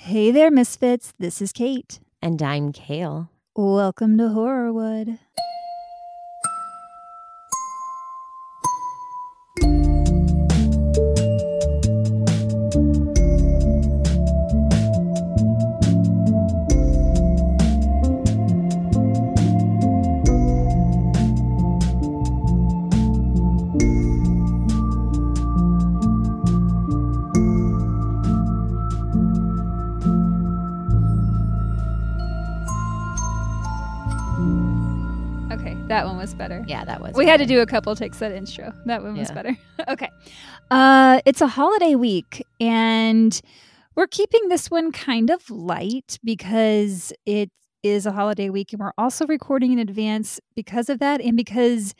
[0.00, 1.12] Hey there, Misfits.
[1.18, 1.98] This is Kate.
[2.22, 3.30] And I'm Kale.
[3.56, 5.18] Welcome to Horrorwood.
[36.28, 36.62] Was better.
[36.68, 37.14] Yeah, that was.
[37.14, 38.72] We had to do a couple takes that intro.
[38.84, 39.56] That one was better.
[39.88, 40.10] okay.
[40.70, 43.40] Uh it's a holiday week and
[43.96, 47.50] we're keeping this one kind of light because it
[47.82, 51.94] is a holiday week and we're also recording in advance because of that and because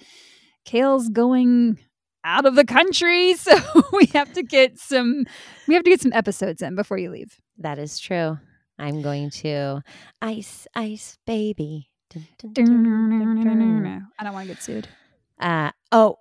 [0.67, 1.79] Kale's going
[2.25, 3.57] out of the country, so
[3.93, 5.25] we have to get some
[5.67, 7.39] we have to get some episodes in before you leave.
[7.57, 8.39] That is true.
[8.79, 9.81] I'm going to
[10.21, 11.89] ice, ice, baby.
[14.19, 14.89] I don't want to get sued.
[15.41, 16.17] Uh, oh,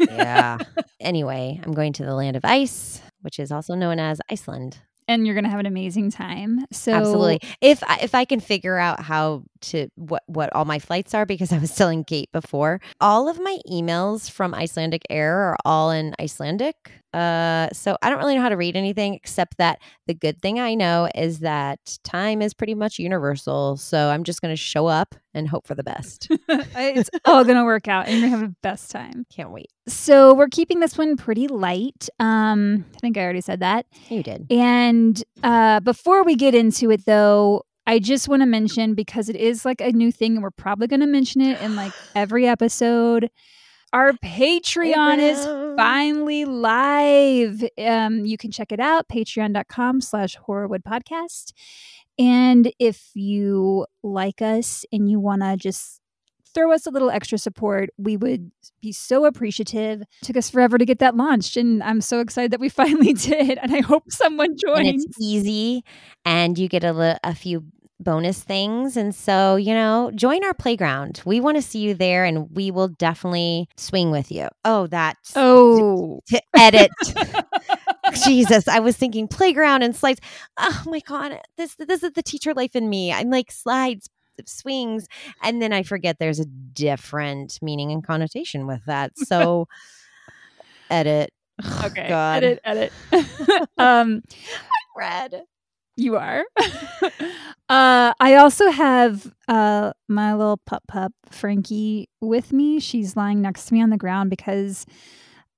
[0.00, 0.58] yeah.
[1.00, 4.78] anyway, I'm going to the land of ice, which is also known as Iceland.
[5.06, 6.66] And you're going to have an amazing time.
[6.70, 7.40] So Absolutely.
[7.62, 11.52] If if I can figure out how to what what all my flights are, because
[11.52, 16.14] I was telling Kate before, all of my emails from Icelandic Air are all in
[16.20, 16.76] Icelandic.
[17.14, 20.60] Uh, so I don't really know how to read anything except that the good thing
[20.60, 23.76] I know is that time is pretty much universal.
[23.78, 26.28] So I'm just going to show up and hope for the best.
[26.48, 29.24] it's all going to work out and you're going to have the best time.
[29.34, 29.68] Can't wait.
[29.86, 32.08] So we're keeping this one pretty light.
[32.18, 33.86] Um, I think I already said that.
[34.10, 34.46] You did.
[34.50, 39.34] And uh, before we get into it, though, I just want to mention because it
[39.36, 42.46] is like a new thing, and we're probably going to mention it in like every
[42.46, 43.30] episode.
[43.94, 47.64] Our Patreon is finally live.
[47.78, 51.52] Um, you can check it out, patreon.com slash horrorwood podcast.
[52.18, 56.00] And if you like us and you want to just
[56.54, 58.50] throw us a little extra support, we would
[58.82, 60.02] be so appreciative.
[60.22, 63.58] took us forever to get that launched, and I'm so excited that we finally did.
[63.62, 65.04] And I hope someone And joins.
[65.06, 65.82] it's easy,
[66.26, 67.64] and you get a, li- a few
[68.00, 68.96] bonus things.
[68.96, 71.22] And so, you know, join our playground.
[71.24, 74.48] We want to see you there, and we will definitely swing with you.
[74.64, 75.16] Oh, that.
[75.34, 76.90] Oh, to edit.
[78.24, 80.20] Jesus, I was thinking playground and slides.
[80.58, 83.12] Oh my god, this this is the teacher life in me.
[83.12, 84.08] I'm like slides,
[84.46, 85.06] swings,
[85.42, 89.18] and then I forget there's a different meaning and connotation with that.
[89.18, 89.68] So,
[90.90, 91.30] edit.
[91.60, 92.08] Oh, okay.
[92.08, 92.44] God.
[92.44, 92.92] Edit, edit.
[93.78, 95.42] um, I Red.
[95.98, 96.44] You are.
[97.68, 102.80] uh, I also have uh, my little pup pup Frankie with me.
[102.80, 104.86] She's lying next to me on the ground because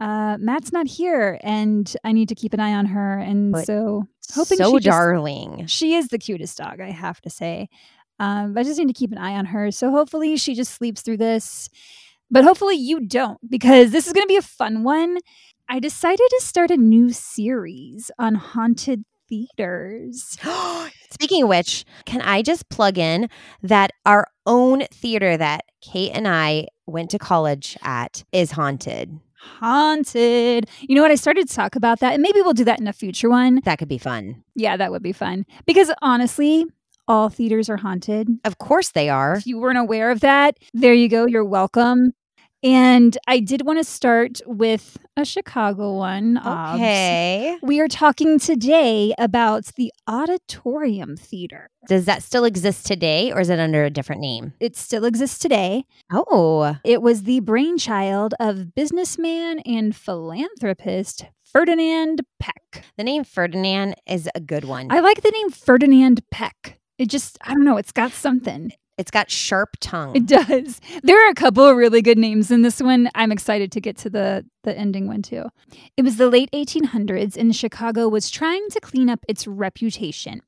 [0.00, 3.19] uh, Matt's not here, and I need to keep an eye on her.
[3.19, 5.67] And But so, hoping so she just- darling.
[5.67, 7.69] she is the cutest dog, I have to say.
[8.19, 9.71] Um, I just need to keep an eye on her.
[9.71, 11.69] So hopefully she just sleeps through this.
[12.31, 15.19] But hopefully you don't, because this is going to be a fun one.
[15.69, 20.37] I decided to start a new series on haunted theaters.
[21.11, 23.29] Speaking of which, can I just plug in
[23.63, 29.19] that our own theater that Kate and I went to college at is haunted?
[29.39, 30.69] Haunted.
[30.81, 31.11] You know what?
[31.11, 33.61] I started to talk about that, and maybe we'll do that in a future one.
[33.65, 34.43] That could be fun.
[34.55, 35.47] Yeah, that would be fun.
[35.65, 36.67] Because honestly,
[37.09, 38.29] all theaters are haunted.
[38.45, 39.35] Of course they are.
[39.37, 41.27] If you weren't aware of that, there you go.
[41.27, 42.12] You're welcome.
[42.62, 46.37] And I did want to start with a Chicago one.
[46.37, 46.75] obs.
[46.75, 47.56] Okay.
[47.62, 51.70] We are talking today about the Auditorium Theater.
[51.88, 54.53] Does that still exist today or is it under a different name?
[54.60, 55.84] It still exists today.
[56.12, 62.84] Oh, It was the brainchild of businessman and philanthropist Ferdinand Peck.
[62.99, 64.88] the name Ferdinand is a good one.
[64.91, 66.78] I like the name Ferdinand Peck.
[66.99, 68.72] It just, I don't know, it's got something.
[69.00, 70.15] It's got sharp tongue.
[70.15, 70.78] It does.
[71.03, 73.09] There are a couple of really good names in this one.
[73.15, 75.44] I'm excited to get to the the ending one too.
[75.97, 80.43] It was the late 1800s and Chicago was trying to clean up its reputation.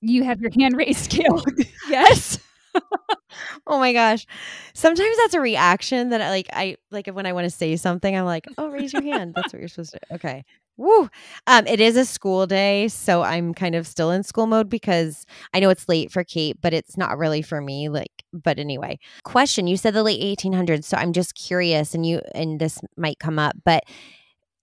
[0.00, 1.42] You have your hand raised, Gail.
[1.88, 2.38] yes.
[3.66, 4.26] oh my gosh.
[4.74, 8.16] Sometimes that's a reaction that I like I like when I want to say something,
[8.16, 9.34] I'm like, oh, raise your hand.
[9.34, 10.44] That's what you're supposed to Okay.
[10.78, 11.08] Woo.
[11.46, 15.24] Um, it is a school day, so I'm kind of still in school mode because
[15.54, 17.88] I know it's late for Kate, but it's not really for me.
[17.88, 18.98] Like, but anyway.
[19.24, 23.18] Question, you said the late 1800s, so I'm just curious and you and this might
[23.18, 23.82] come up, but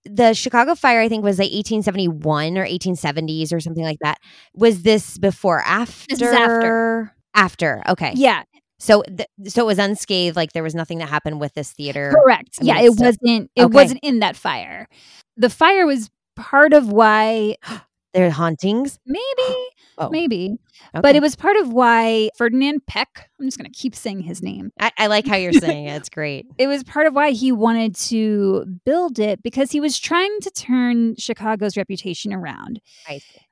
[0.04, 4.18] the Chicago fire, I think, was like 1871 or 1870s or something like that.
[4.54, 6.06] Was this before after?
[6.16, 7.14] This is after.
[7.34, 7.82] After.
[7.88, 8.12] Okay.
[8.16, 8.42] Yeah,
[8.78, 10.36] So, th- so it was unscathed.
[10.36, 12.12] Like there was nothing that happened with this theater.
[12.14, 12.58] correct.
[12.60, 13.74] I mean, yeah, it still- wasn't it Okay.
[13.74, 14.88] wasn't in that fire.
[15.36, 17.56] The fire was part of why
[18.14, 18.98] There are hauntings.
[19.06, 19.54] maybe
[19.98, 20.08] Oh.
[20.08, 20.56] maybe.
[20.94, 24.42] But it was part of why Ferdinand Peck, I'm just going to keep saying his
[24.42, 24.70] name.
[24.80, 25.94] I, I like how you're saying it.
[25.96, 26.46] It's great.
[26.58, 30.50] It was part of why he wanted to build it because he was trying to
[30.50, 32.80] turn Chicago's reputation around.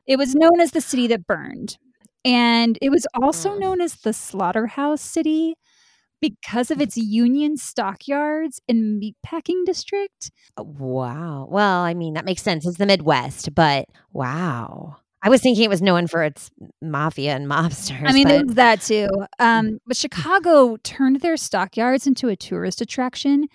[0.06, 1.76] It was known as the city that burned.
[2.24, 3.60] And it was also Mm.
[3.60, 5.54] known as the slaughterhouse city
[6.20, 10.30] because of its Union stockyards and meatpacking district.
[10.56, 11.48] Wow.
[11.50, 12.66] Well, I mean, that makes sense.
[12.66, 14.96] It's the Midwest, but wow.
[15.22, 16.50] I was thinking it was known for its
[16.80, 18.08] mafia and mobsters.
[18.08, 19.08] I mean, but, that too.
[19.38, 23.48] Um, but Chicago turned their stockyards into a tourist attraction.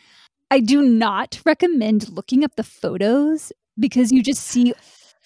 [0.51, 4.73] I do not recommend looking up the photos because you just see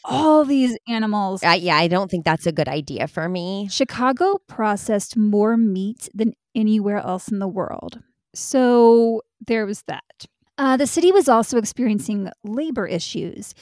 [0.07, 1.43] all these animals.
[1.43, 3.67] I, yeah, I don't think that's a good idea for me.
[3.69, 7.99] Chicago processed more meat than anywhere else in the world.
[8.33, 10.25] So there was that.
[10.57, 13.53] Uh, the city was also experiencing labor issues.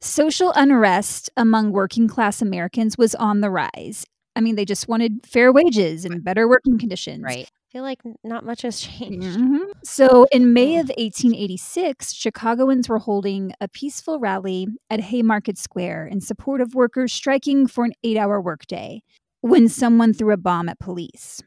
[0.00, 4.04] Social unrest among working class Americans was on the rise.
[4.34, 7.22] I mean, they just wanted fair wages and better working conditions.
[7.22, 7.50] Right.
[7.68, 9.38] I feel like not much has changed.
[9.38, 9.66] Mhm.
[9.82, 16.20] So, in May of 1886, Chicagoans were holding a peaceful rally at Haymarket Square in
[16.20, 19.02] support of workers striking for an eight hour workday
[19.40, 21.42] when someone threw a bomb at police.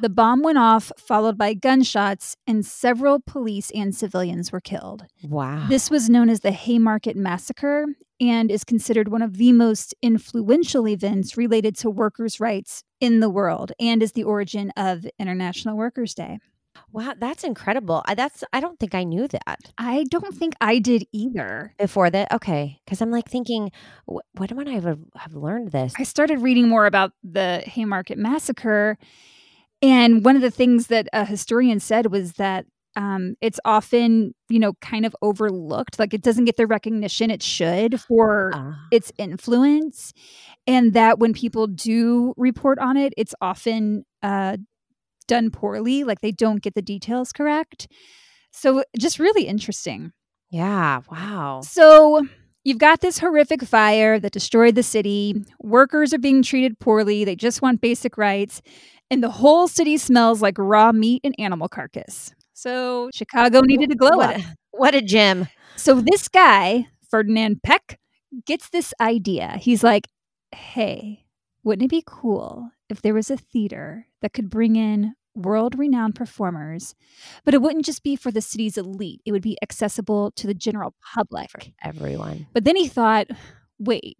[0.00, 5.04] The bomb went off, followed by gunshots, and several police and civilians were killed.
[5.24, 5.66] Wow.
[5.68, 7.86] This was known as the Haymarket Massacre
[8.20, 13.30] and is considered one of the most influential events related to workers' rights in the
[13.30, 16.38] world and is the origin of International Workers' Day.
[16.92, 18.02] wow, that's incredible.
[18.06, 21.74] I, that's I don't think I knew that I don't think I did either.
[21.78, 22.32] before that.
[22.32, 23.70] Okay, because I'm like thinking,
[24.08, 25.94] wh- when would I have, uh, have learned this?
[25.98, 28.96] I started reading more about the Haymarket Massacre,
[29.82, 32.66] and one of the things that a historian said was that
[32.96, 35.98] um, it's often, you know, kind of overlooked.
[35.98, 40.12] Like it doesn't get the recognition it should for Ah, its influence,
[40.66, 44.56] and that when people do report on it, it's often uh,
[45.26, 46.04] done poorly.
[46.04, 47.88] Like they don't get the details correct.
[48.52, 50.12] So just really interesting.
[50.50, 51.00] yeah.
[51.10, 51.62] Wow.
[51.62, 52.26] So
[52.62, 55.34] you've got this horrific fire that destroyed the city.
[55.60, 57.24] Workers are being treated poorly.
[57.24, 58.62] They just want basic rights.
[59.10, 62.33] And the whole city smells like raw meat and animal carcass.
[62.54, 64.40] So Chicago needed to glow what, up.
[64.40, 65.48] a- what a gym.
[65.76, 67.98] So this guy, Ferdinand Peck,
[68.46, 69.56] gets this idea.
[69.60, 70.08] He's like,
[70.52, 71.26] hey,
[71.62, 76.14] wouldn't it be cool if there was a theater that could bring in world renowned
[76.14, 76.94] performers,
[77.44, 80.54] but it wouldn't just be for the city's elite, it would be accessible to the
[80.54, 81.72] general public.
[81.82, 82.46] Everyone.
[82.52, 83.26] But then he thought,
[83.78, 84.16] wait,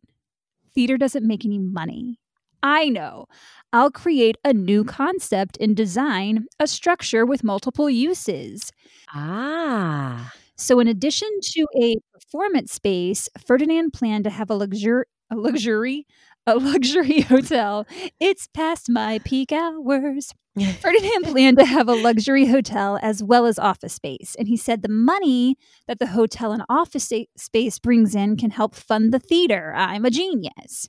[0.74, 2.18] theater doesn't make any money.
[2.64, 3.26] I know.
[3.74, 8.72] I'll create a new concept and design a structure with multiple uses.
[9.14, 10.32] Ah.
[10.56, 16.06] So, in addition to a performance space, Ferdinand planned to have a luxury, a luxury,
[16.46, 17.86] a luxury hotel.
[18.20, 20.32] It's past my peak hours.
[20.80, 24.82] Ferdinand planned to have a luxury hotel as well as office space, and he said
[24.82, 25.56] the money
[25.88, 29.74] that the hotel and office space brings in can help fund the theater.
[29.76, 30.88] I'm a genius.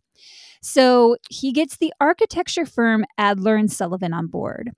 [0.66, 4.72] So he gets the architecture firm Adler and Sullivan on board.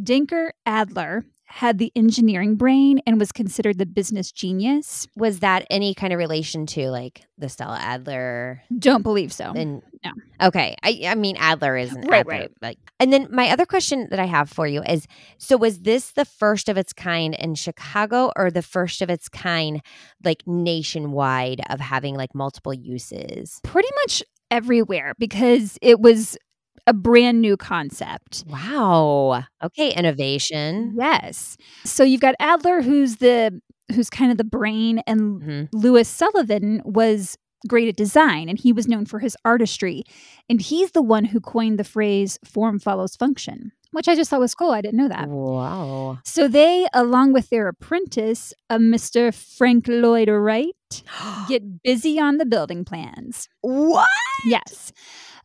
[0.00, 5.06] Dankmar Adler had the engineering brain and was considered the business genius.
[5.14, 8.62] Was that any kind of relation to like the Stella Adler?
[8.78, 9.52] Don't believe so.
[9.54, 10.12] And no.
[10.42, 12.50] Okay, I I mean Adler isn't Right, Adler, right.
[12.62, 15.06] Like, and then my other question that I have for you is:
[15.38, 19.28] so was this the first of its kind in Chicago, or the first of its
[19.28, 19.80] kind
[20.24, 23.60] like nationwide of having like multiple uses?
[23.64, 26.36] Pretty much everywhere because it was
[26.86, 28.44] a brand new concept.
[28.46, 29.42] Wow.
[29.64, 30.94] Okay, innovation.
[30.96, 31.56] Yes.
[31.84, 33.60] So you've got Adler who's the
[33.94, 35.68] who's kind of the brain and Mhm.
[35.72, 37.36] Louis Sullivan was
[37.68, 40.04] great at design and he was known for his artistry.
[40.48, 44.40] And he's the one who coined the phrase form follows function, which I just thought
[44.40, 44.70] was cool.
[44.70, 45.28] I didn't know that.
[45.28, 46.18] Wow.
[46.24, 49.34] So they, along with their apprentice, a Mr.
[49.34, 51.02] Frank Lloyd Wright,
[51.48, 53.48] get busy on the building plans.
[53.60, 54.08] what?
[54.44, 54.92] Yes.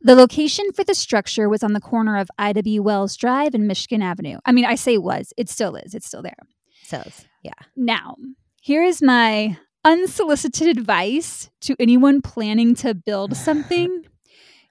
[0.04, 2.80] The location for the structure was on the corner of Ida B.
[2.80, 4.40] Wells Drive and Michigan Avenue.
[4.46, 6.38] I mean, I say it was, it still is, it's still there.
[6.84, 7.04] So
[7.44, 7.54] yeah.
[7.76, 8.16] Now,
[8.62, 14.06] here is my unsolicited advice to anyone planning to build something.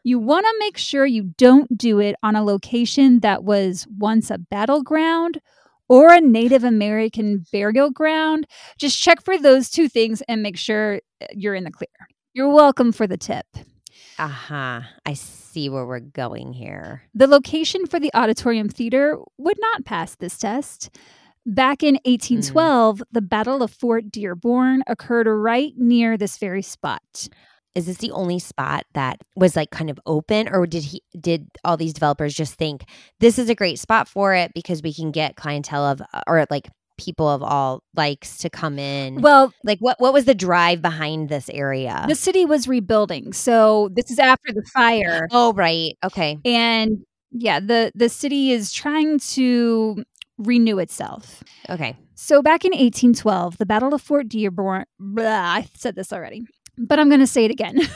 [0.02, 4.30] You want to make sure you don't do it on a location that was once
[4.30, 5.42] a battleground
[5.90, 8.46] or a Native American burial ground.
[8.78, 11.88] Just check for those two things and make sure uh, you're in the clear.
[12.32, 13.44] You're welcome for the tip.
[14.18, 14.80] Uh-huh.
[15.04, 17.02] I see where we're going here.
[17.14, 20.96] The location for the auditorium theater would not pass this test.
[21.50, 22.10] Back in mm.
[22.10, 27.28] 1812, the Battle of Fort Dearborn occurred right near this very spot.
[27.74, 31.48] is this the only spot that was like kind of open or did he did
[31.64, 32.84] all these developers just think
[33.20, 36.68] this is a great spot for it because we can get clientele of or like
[36.98, 41.28] people of all likes to come in Well, like what what was the drive behind
[41.28, 43.32] this area the city was rebuilding.
[43.32, 45.26] So this is after the fire.
[45.32, 50.04] oh right okay And yeah, the the city is trying to
[50.40, 51.42] renew itself.
[51.68, 56.42] okay So back in 1812, the Battle of Fort Dearborn, blah, I said this already,
[56.76, 57.78] but I'm going to say it again.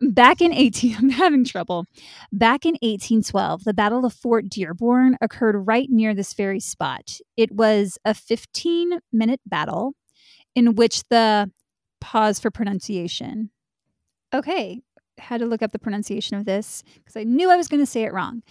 [0.00, 1.86] Back in 18 I'm having trouble.
[2.32, 7.18] Back in 1812, the Battle of Fort Dearborn occurred right near this very spot.
[7.36, 9.94] It was a 15-minute battle
[10.54, 11.50] in which the
[12.00, 13.50] pause for pronunciation.
[14.34, 14.80] Okay,
[15.18, 17.90] had to look up the pronunciation of this because I knew I was going to
[17.90, 18.42] say it wrong.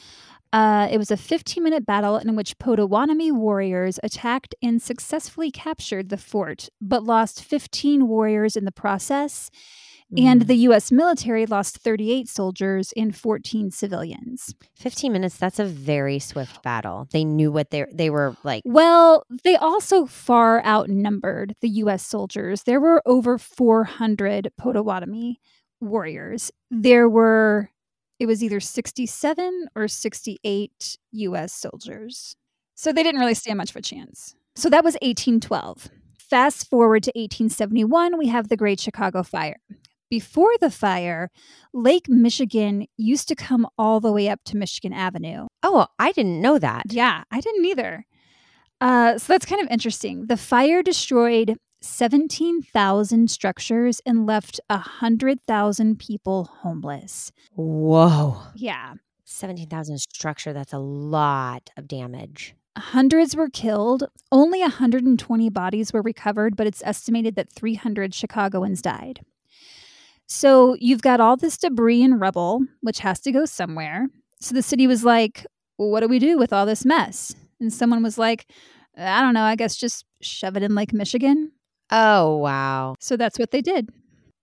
[0.53, 6.09] Uh, it was a 15 minute battle in which Potawatomi warriors attacked and successfully captured
[6.09, 9.49] the fort, but lost 15 warriors in the process.
[10.17, 10.47] And Mm.
[10.47, 10.91] the U.S.
[10.91, 14.53] military lost 38 soldiers and 14 civilians.
[14.75, 19.23] 15 minutes that's a very swift battle they knew what they they were like Well,
[19.45, 22.05] they also far outnumbered the U.S.
[22.05, 22.63] soldiers.
[22.63, 25.39] There were over 400 Potawatomi
[25.79, 26.51] warriors.
[26.69, 27.69] There were,
[28.21, 31.51] it was either 67 or 68 U.S.
[31.53, 32.35] soldiers.
[32.75, 34.35] So they didn't really stand much of a chance.
[34.55, 35.89] So that was 1812.
[36.19, 39.55] Fast forward to 1871, we have the Great Chicago Fire.
[40.11, 41.31] Before the fire,
[41.73, 45.47] Lake Michigan used to come all the way up to Michigan Avenue.
[45.63, 48.05] oh i didn't know that Yeah, I didn't either.
[48.79, 50.27] Uh, so that's kind of interesting.
[50.27, 57.31] The fire destroyed 17,000 structures and left 100,000 people homeless.
[57.55, 58.93] whoa Yeah.
[59.25, 64.05] 17,000 structure that's a lot of damage Hundreds were killed.
[64.31, 69.25] Only 120 bodies were recovered, but it's estimated that 300 Chicagoans died.
[70.25, 74.07] So you've got all this debris and rubble, which has to go somewhere.
[74.39, 75.45] So the city was like,
[75.77, 77.35] well, what do we do with all this mess?
[77.59, 78.49] And someone was like,
[78.97, 81.51] I don't know, I guess just shove it in Lake Michigan.
[81.91, 83.89] Oh wow So that's what they did.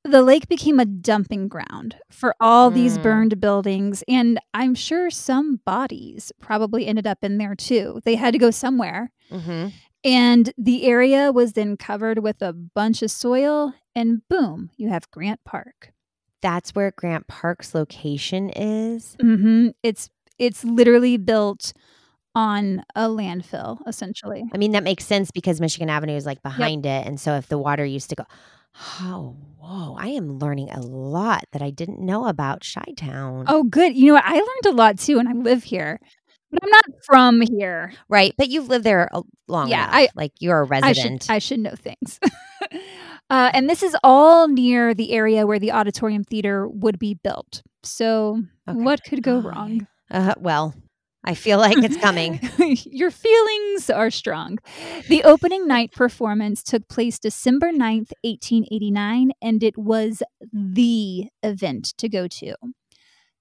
[0.05, 3.03] The lake became a dumping ground for all these Mm.
[3.03, 8.01] burned buildings, and I'm sure some bodies probably ended up in there too.
[8.05, 9.11] They had to go somewhere.
[9.31, 9.69] mm-hmm.
[10.05, 15.11] And the area was then covered with a bunch of soil, and boom, you have
[15.11, 15.93] Grant Park.
[16.41, 21.73] that's where grant park's location is hmm It's it's literally built
[22.35, 24.45] on a landfill, essentially.
[24.55, 27.07] I mean, that makes sense because Michigan Avenue is like behind it.
[27.07, 28.25] And so if the water used to go,
[29.01, 33.45] oh, whoa, I am learning a lot that I didn't know about Chi Town.
[33.49, 33.97] Oh, good.
[33.97, 34.25] You know what?
[34.25, 35.99] I learned a lot too, and I live here,
[36.53, 37.93] but I'm not from here.
[38.09, 38.33] Right.
[38.39, 39.95] But you've lived there a- long Yeah, enough.
[39.95, 41.27] I- like you're a resident.
[41.29, 42.21] I should know things.
[43.31, 47.63] uh, and this is all near the area where the auditorium theater would be built.
[47.83, 48.79] So Okay.
[48.81, 49.87] what could go wrong?
[50.11, 50.75] uh, well,
[51.25, 52.41] I feel like it's coming.
[52.85, 54.59] Your feelings are strong.
[55.09, 60.23] The opening night performance took place December 9th, 1889, and it was
[60.53, 62.55] the event to go to.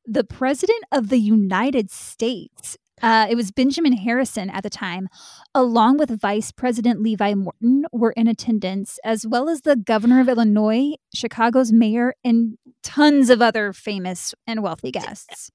[0.05, 5.07] The President of the United States, uh, it was Benjamin Harrison at the time,
[5.53, 10.29] along with Vice President Levi Morton, were in attendance, as well as the Governor of
[10.29, 15.51] Illinois, Chicago's mayor, and tons of other famous and wealthy guests.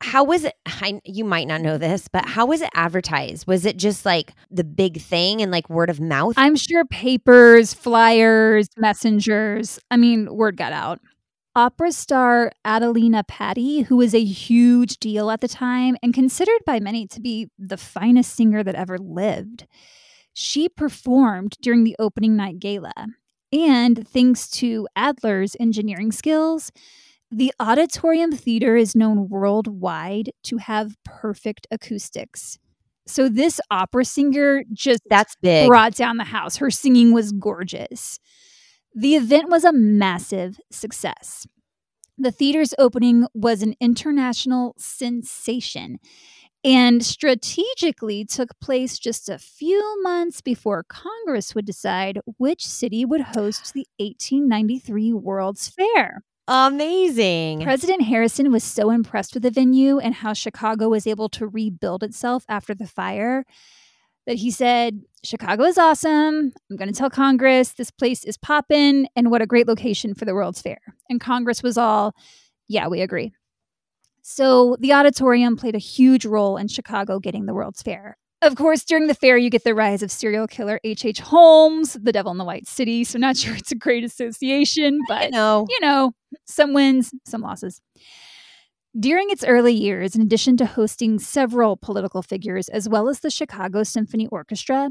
[0.00, 0.54] How was it?
[0.66, 3.46] I, you might not know this, but how was it advertised?
[3.46, 6.34] Was it just like the big thing and like word of mouth?
[6.36, 9.78] I'm sure papers, flyers, messengers.
[9.90, 11.00] I mean, word got out.
[11.56, 16.80] Opera star Adelina Patti, who was a huge deal at the time and considered by
[16.80, 19.66] many to be the finest singer that ever lived,
[20.32, 22.92] she performed during the opening night gala.
[23.52, 26.72] And thanks to Adler's engineering skills,
[27.36, 32.58] the Auditorium Theater is known worldwide to have perfect acoustics.
[33.08, 35.66] So this opera singer just That's big.
[35.66, 36.56] brought down the house.
[36.56, 38.20] Her singing was gorgeous.
[38.94, 41.44] The event was a massive success.
[42.16, 45.98] The theater's opening was an international sensation
[46.62, 53.22] and strategically took place just a few months before Congress would decide which city would
[53.22, 56.22] host the 1893 World's Fair.
[56.46, 57.62] Amazing.
[57.62, 62.02] President Harrison was so impressed with the venue and how Chicago was able to rebuild
[62.02, 63.44] itself after the fire
[64.26, 66.52] that he said, Chicago is awesome.
[66.70, 70.24] I'm going to tell Congress this place is poppin' and what a great location for
[70.24, 70.78] the World's Fair.
[71.08, 72.14] And Congress was all,
[72.68, 73.32] yeah, we agree.
[74.22, 78.16] So the auditorium played a huge role in Chicago getting the World's Fair.
[78.44, 81.06] Of course, during the fair, you get the rise of serial killer H.H.
[81.06, 81.20] H.
[81.20, 83.02] Holmes, the devil in the White City.
[83.02, 85.64] So, not sure it's a great association, but no.
[85.70, 86.12] you know,
[86.44, 87.80] some wins, some losses.
[89.00, 93.30] During its early years, in addition to hosting several political figures as well as the
[93.30, 94.90] Chicago Symphony Orchestra,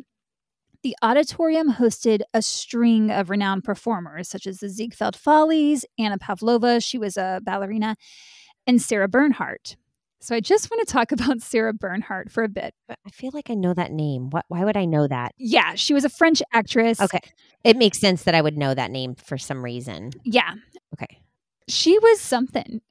[0.81, 6.81] the auditorium hosted a string of renowned performers such as the Ziegfeld Follies, Anna Pavlova,
[6.81, 7.97] she was a ballerina,
[8.65, 9.77] and Sarah Bernhardt.
[10.23, 12.73] So I just want to talk about Sarah Bernhardt for a bit.
[12.89, 14.29] I feel like I know that name.
[14.29, 15.33] What, why would I know that?
[15.37, 17.01] Yeah, she was a French actress.
[17.01, 17.19] Okay.
[17.63, 20.11] It makes sense that I would know that name for some reason.
[20.23, 20.53] Yeah.
[20.93, 21.19] Okay.
[21.67, 22.81] She was something.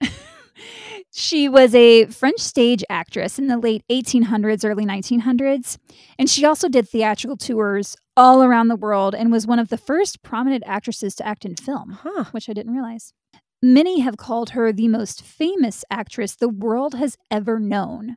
[1.13, 5.79] she was a French stage actress in the late 1800s, early 1900s,
[6.19, 9.79] and she also did theatrical tours all around the world and was one of the
[9.79, 12.25] first prominent actresses to act in film, Huh.
[12.33, 13.13] which I didn't realize.
[13.63, 18.17] Many have called her the most famous actress the world has ever known.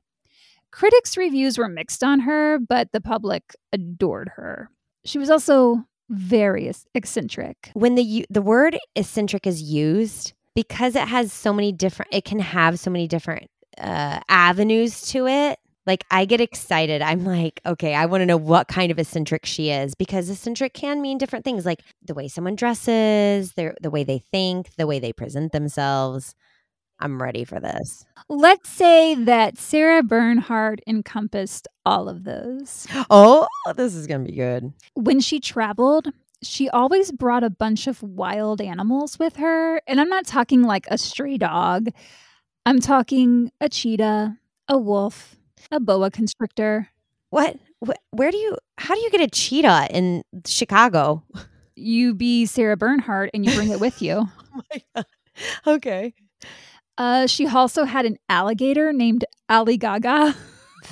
[0.71, 4.69] Critics' reviews were mixed on her, but the public adored her.
[5.05, 7.71] She was also very eccentric.
[7.73, 12.39] When the the word eccentric is used, because it has so many different, it can
[12.39, 15.59] have so many different uh, avenues to it.
[15.85, 17.01] Like I get excited.
[17.01, 20.73] I'm like, okay, I want to know what kind of eccentric she is because eccentric
[20.73, 24.87] can mean different things, like the way someone dresses, their the way they think, the
[24.87, 26.35] way they present themselves.
[26.99, 28.05] I'm ready for this.
[28.29, 32.87] Let's say that Sarah Bernhardt encompassed all of those.
[33.09, 34.71] Oh, this is gonna be good.
[34.93, 36.07] When she traveled,
[36.41, 39.81] she always brought a bunch of wild animals with her.
[39.87, 41.89] And I'm not talking like a stray dog,
[42.65, 44.37] I'm talking a cheetah,
[44.67, 45.35] a wolf,
[45.71, 46.89] a boa constrictor.
[47.29, 47.57] What?
[47.85, 48.57] Wh- where do you?
[48.77, 51.23] How do you get a cheetah in Chicago?
[51.75, 54.27] You be Sarah Bernhardt and you bring it with you.
[54.57, 55.05] Oh my god.
[55.67, 56.13] Okay.
[56.97, 60.33] Uh, she also had an alligator named Ali Gaga,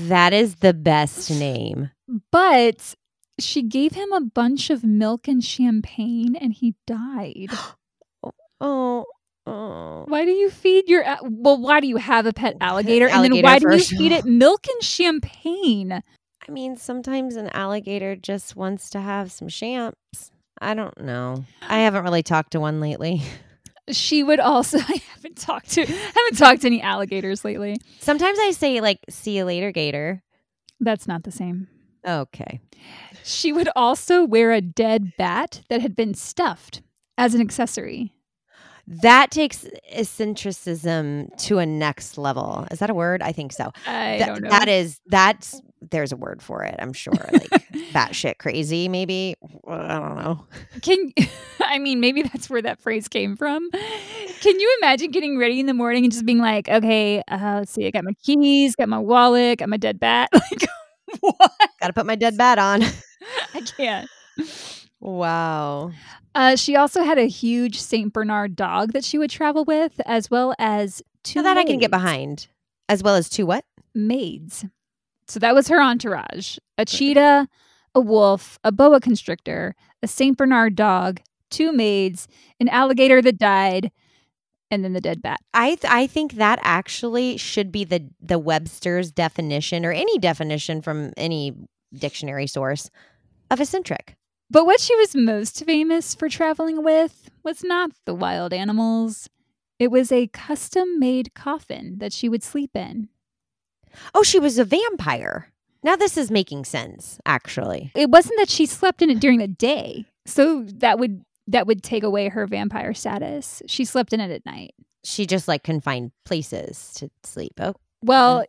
[0.01, 1.91] That is the best name.
[2.29, 2.93] but
[3.39, 7.51] she gave him a bunch of milk and champagne and he died.
[8.59, 9.05] Oh.
[9.45, 10.05] Oh.
[10.07, 11.57] Why do you feed your well?
[11.57, 14.25] Why do you have a pet alligator, and then Alligator why do you feed it
[14.41, 15.91] milk and champagne?
[16.47, 20.31] I mean, sometimes an alligator just wants to have some champs.
[20.61, 21.45] I don't know.
[21.67, 23.21] I haven't really talked to one lately.
[23.89, 24.77] She would also.
[24.87, 27.77] I haven't talked to I haven't talked to any alligators lately.
[27.99, 30.23] Sometimes I say like, "See you later, gator."
[30.79, 31.67] That's not the same.
[32.07, 32.59] Okay.
[33.23, 36.81] She would also wear a dead bat that had been stuffed
[37.17, 38.13] as an accessory.
[38.87, 39.65] That takes
[39.95, 42.67] eccentricism to a next level.
[42.71, 43.21] Is that a word?
[43.21, 43.71] I think so.
[43.87, 44.49] I That- don't know.
[44.49, 46.75] that is that's there's a word for it.
[46.79, 47.49] I'm sure, like
[47.93, 49.35] batshit crazy, maybe.
[49.67, 50.45] I don't know.
[50.81, 51.11] Can
[51.61, 53.69] I mean maybe that's where that phrase came from?
[53.71, 57.71] Can you imagine getting ready in the morning and just being like, okay, uh, let's
[57.71, 60.29] see, I got my keys, got my wallet, got my dead bat.
[60.51, 60.67] Like,
[61.21, 61.51] what?
[61.79, 62.81] Got to put my dead bat on.
[63.53, 64.09] I can't.
[65.03, 65.91] Wow.
[66.33, 70.31] Uh, she also had a huge Saint Bernard dog that she would travel with, as
[70.31, 71.39] well as two.
[71.39, 72.47] So that I can get behind,
[72.89, 73.65] as well as two what?
[73.93, 74.65] Maids.
[75.27, 77.47] So that was her entourage: a cheetah,
[77.93, 82.27] a wolf, a boa constrictor, a Saint Bernard dog, two maids,
[82.59, 83.91] an alligator that died,
[84.71, 85.39] and then the dead bat.
[85.53, 90.81] I th- I think that actually should be the the Webster's definition or any definition
[90.81, 91.53] from any
[91.93, 92.89] dictionary source
[93.51, 94.15] of eccentric.
[94.53, 99.27] But what she was most famous for traveling with was not the wild animals.
[99.79, 103.09] It was a custom made coffin that she would sleep in.
[104.13, 105.51] Oh, she was a vampire.
[105.81, 107.91] Now this is making sense, actually.
[107.95, 110.05] It wasn't that she slept in it during the day.
[110.27, 113.63] So that would that would take away her vampire status.
[113.65, 114.75] She slept in it at night.
[115.03, 117.53] She just like can find places to sleep.
[117.59, 118.45] Oh, Well,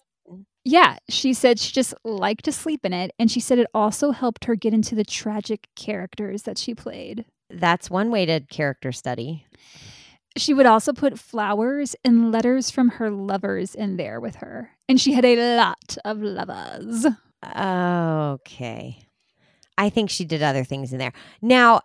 [0.64, 4.11] yeah, she said she just liked to sleep in it and she said it also
[4.12, 7.24] helped her get into the tragic characters that she played.
[7.50, 9.46] that's one way to character study.
[10.37, 14.70] She would also put flowers and letters from her lovers in there with her.
[14.88, 17.07] And she had a lot of lovers.
[17.44, 18.98] Okay.
[19.79, 21.12] I think she did other things in there.
[21.40, 21.83] Now,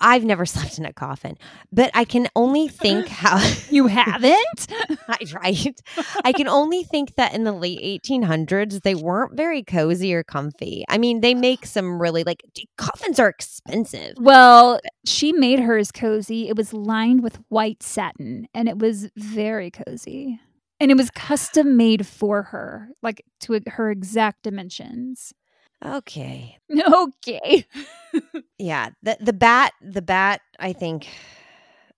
[0.00, 1.36] I've never slept in a coffin,
[1.72, 3.38] but I can only think how
[3.70, 4.66] You haven't?
[5.08, 5.80] I right.
[6.24, 10.84] I can only think that in the late 1800s they weren't very cozy or comfy.
[10.88, 12.42] I mean, they make some really like
[12.76, 14.14] coffins are expensive.
[14.18, 16.48] Well, she made hers cozy.
[16.48, 20.40] It was lined with white satin and it was very cozy.
[20.82, 25.34] And it was custom made for her, like to her exact dimensions.
[25.84, 26.56] Okay.
[26.70, 27.66] Okay.
[28.58, 31.08] Yeah, the the bat the bat I think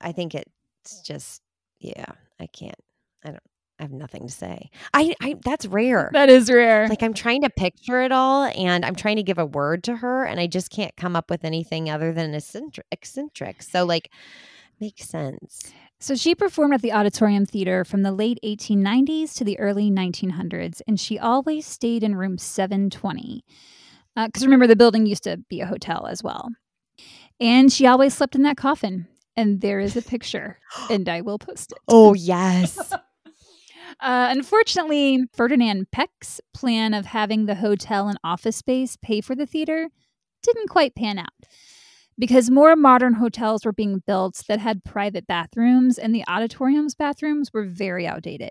[0.00, 1.42] I think it's just
[1.80, 2.04] yeah,
[2.38, 2.78] I can't.
[3.24, 3.42] I don't
[3.80, 4.70] I have nothing to say.
[4.94, 6.10] I, I that's rare.
[6.12, 6.86] That is rare.
[6.88, 9.96] like I'm trying to picture it all and I'm trying to give a word to
[9.96, 12.86] her and I just can't come up with anything other than eccentric.
[12.92, 13.62] eccentric.
[13.62, 14.10] So like
[14.78, 15.72] makes sense.
[16.02, 20.82] So she performed at the Auditorium Theater from the late 1890s to the early 1900s,
[20.88, 23.44] and she always stayed in room 720.
[24.16, 26.48] Because uh, remember, the building used to be a hotel as well.
[27.38, 29.06] And she always slept in that coffin.
[29.36, 30.58] And there is a picture,
[30.90, 31.78] and I will post it.
[31.86, 32.92] Oh, yes.
[34.00, 39.46] Uh, unfortunately, Ferdinand Peck's plan of having the hotel and office space pay for the
[39.46, 39.90] theater
[40.42, 41.28] didn't quite pan out
[42.22, 47.52] because more modern hotels were being built that had private bathrooms, and the auditorium's bathrooms
[47.52, 48.50] were very outdated.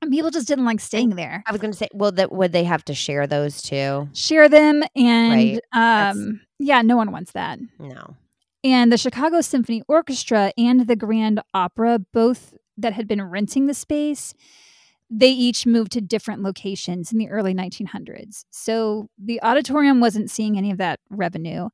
[0.00, 1.42] And people just didn't like staying there.
[1.46, 4.08] I was going to say, well, that would they have to share those too?
[4.14, 6.12] Share them, and right.
[6.14, 7.58] um, yeah, no one wants that.
[7.78, 8.16] No.
[8.64, 13.74] And the Chicago Symphony Orchestra and the Grand Opera, both that had been renting the
[13.74, 14.32] space,
[15.10, 18.46] they each moved to different locations in the early 1900s.
[18.50, 21.68] So the auditorium wasn't seeing any of that revenue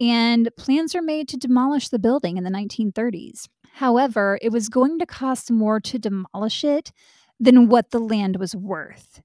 [0.00, 3.48] and plans were made to demolish the building in the 1930s.
[3.74, 6.92] However, it was going to cost more to demolish it
[7.38, 9.22] than what the land was worth.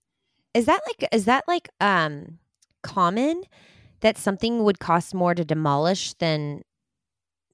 [0.53, 2.37] Is that like is that like um
[2.83, 3.43] common
[4.01, 6.61] that something would cost more to demolish than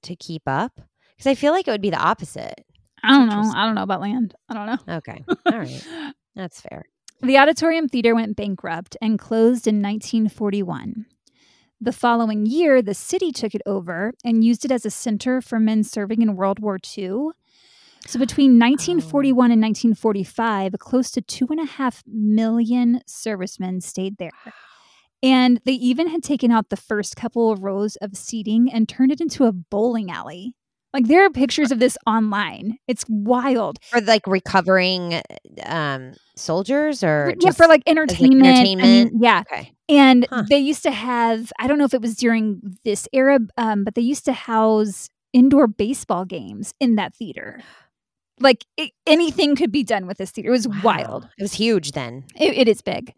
[0.02, 0.80] to keep up?
[1.16, 2.64] Because I feel like it would be the opposite.
[3.02, 3.52] I don't know.
[3.54, 4.34] I don't know about land.
[4.48, 4.96] I don't know.
[4.96, 5.24] Okay.
[5.46, 5.82] All right.
[6.36, 6.84] That's fair.
[7.22, 11.06] The Auditorium Theater went bankrupt and closed in 1941.
[11.82, 15.58] The following year, the city took it over and used it as a center for
[15.58, 17.30] men serving in World War II.
[18.06, 24.30] So between 1941 and 1945, close to two and a half million servicemen stayed there.
[25.22, 29.12] And they even had taken out the first couple of rows of seating and turned
[29.12, 30.54] it into a bowling alley.
[30.92, 32.78] Like there are pictures of this online.
[32.88, 33.78] It's wild.
[33.90, 35.20] For like recovering
[35.66, 38.42] um soldiers or yeah, for like entertainment.
[38.42, 39.12] Like entertainment.
[39.20, 39.42] yeah.
[39.50, 39.72] Okay.
[39.88, 40.44] And huh.
[40.48, 43.96] they used to have, I don't know if it was during this era, um, but
[43.96, 47.60] they used to house indoor baseball games in that theater.
[48.38, 50.48] Like it, anything could be done with this theater.
[50.48, 50.80] It was wow.
[50.82, 51.28] wild.
[51.38, 52.24] It was huge then.
[52.36, 53.14] it, it is big.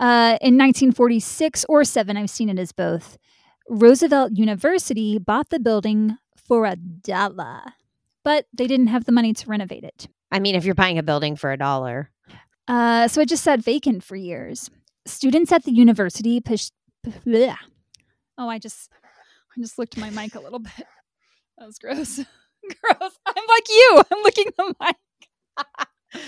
[0.00, 3.18] Uh, in 1946 or 7, I've seen it as both.
[3.68, 6.16] Roosevelt University bought the building
[6.48, 7.60] for a dollar,
[8.24, 10.08] but they didn't have the money to renovate it.
[10.32, 12.10] I mean, if you're buying a building for a dollar.
[12.66, 14.70] Uh, so it just sat vacant for years.
[15.06, 16.72] Students at the university pushed.
[17.06, 17.56] Bleh.
[18.36, 18.90] Oh, I just,
[19.56, 20.86] I just looked my mic a little bit.
[21.56, 22.16] That was gross.
[22.62, 23.18] gross.
[23.26, 24.02] I'm like you.
[24.12, 24.96] I'm looking the mic.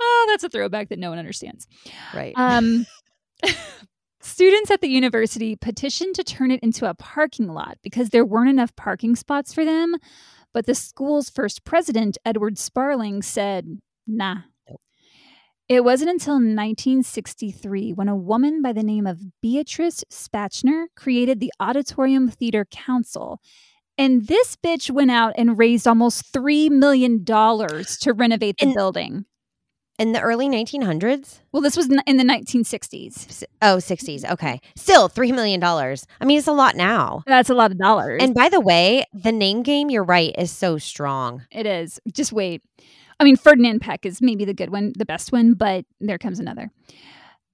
[0.00, 1.66] oh, that's a throwback that no one understands.
[2.14, 2.32] Right.
[2.36, 2.86] Um,
[4.22, 8.50] Students at the university petitioned to turn it into a parking lot because there weren't
[8.50, 9.96] enough parking spots for them.
[10.54, 14.36] But the school's first president, Edward Sparling, said, nah.
[15.68, 21.52] It wasn't until 1963 when a woman by the name of Beatrice Spachner created the
[21.58, 23.40] Auditorium Theater Council.
[23.98, 29.24] And this bitch went out and raised almost $3 million to renovate the and, building.
[29.98, 31.40] In the early 1900s?
[31.52, 33.44] Well, this was in the 1960s.
[33.60, 34.28] Oh, 60s.
[34.30, 34.60] Okay.
[34.74, 35.62] Still $3 million.
[35.62, 37.22] I mean, it's a lot now.
[37.26, 38.20] That's a lot of dollars.
[38.22, 41.46] And by the way, the name game, you're right, is so strong.
[41.50, 42.00] It is.
[42.12, 42.62] Just wait.
[43.20, 46.40] I mean, Ferdinand Peck is maybe the good one, the best one, but there comes
[46.40, 46.70] another.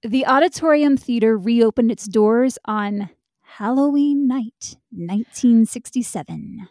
[0.01, 3.09] The Auditorium Theater reopened its doors on
[3.41, 6.67] Halloween night, 1967.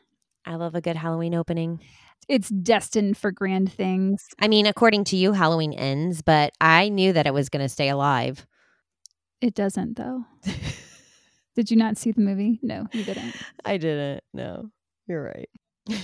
[0.47, 1.81] I love a good Halloween opening
[2.29, 4.27] it's destined for grand things.
[4.39, 7.69] I mean, according to you, Halloween ends, but I knew that it was going to
[7.69, 8.47] stay alive.
[9.41, 10.25] It doesn't, though.
[11.57, 12.61] Did you not see the movie?
[12.63, 13.35] No, you didn't.
[13.65, 14.23] I didn't.
[14.33, 14.71] No,
[15.07, 15.49] you're right.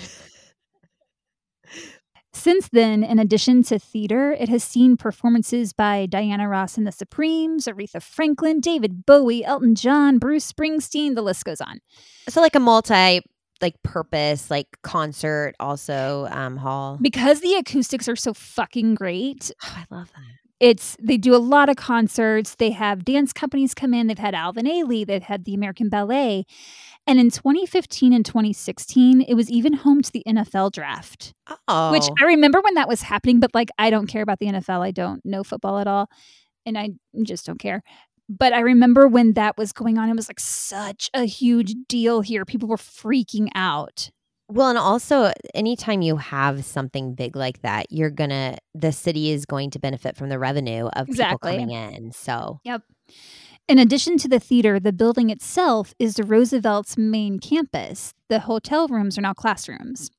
[2.32, 6.92] Since then, in addition to theater, it has seen performances by Diana Ross and the
[6.92, 11.78] Supremes, Aretha Franklin, David Bowie, Elton John, Bruce Springsteen, the list goes on.
[12.28, 13.22] So, like a multi
[13.60, 16.98] like purpose like concert also um hall?
[17.00, 20.22] Because the acoustics are so fucking great oh, i love that.
[20.60, 22.56] it's they do a lot of concerts.
[22.56, 24.06] They have dance companies come in.
[24.06, 25.06] They've had alvin ailey.
[25.06, 26.44] They've had the american ballet.
[27.06, 31.34] And in 2015 and 2016 it was even home to the nfl draft
[31.68, 31.92] oh.
[31.92, 34.80] which i remember when that was happening but like i don't care about the nfl
[34.80, 36.08] i don't know football at all
[36.64, 36.88] and i
[37.22, 37.82] just don't care
[38.28, 42.20] but I remember when that was going on, it was like such a huge deal
[42.20, 42.44] here.
[42.44, 44.10] People were freaking out.
[44.48, 49.46] Well, and also, anytime you have something big like that, you're gonna, the city is
[49.46, 51.52] going to benefit from the revenue of exactly.
[51.52, 52.12] people coming in.
[52.12, 52.82] So, yep.
[53.66, 58.12] In addition to the theater, the building itself is the Roosevelt's main campus.
[58.28, 60.10] The hotel rooms are now classrooms.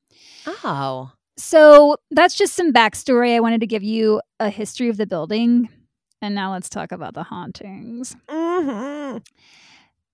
[0.64, 1.12] Oh.
[1.36, 3.36] So that's just some backstory.
[3.36, 5.68] I wanted to give you a history of the building.
[6.22, 8.16] And now let's talk about the hauntings.
[8.28, 9.22] Mhm.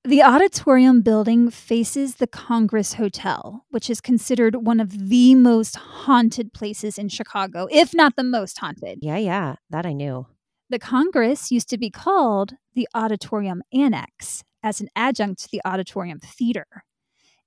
[0.05, 6.53] The auditorium building faces the Congress Hotel, which is considered one of the most haunted
[6.53, 8.99] places in Chicago, if not the most haunted.
[9.01, 10.27] Yeah, yeah, that I knew.
[10.71, 16.19] The Congress used to be called the Auditorium Annex as an adjunct to the Auditorium
[16.19, 16.67] Theater.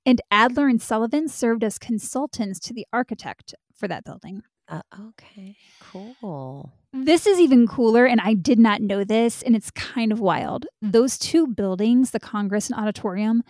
[0.06, 4.44] And Adler and Sullivan served as consultants to the architect for that building.
[4.68, 6.74] Uh, okay, cool.
[6.92, 10.66] This is even cooler, and I did not know this, and it's kind of wild.
[10.82, 13.44] Those two buildings, the Congress and Auditorium,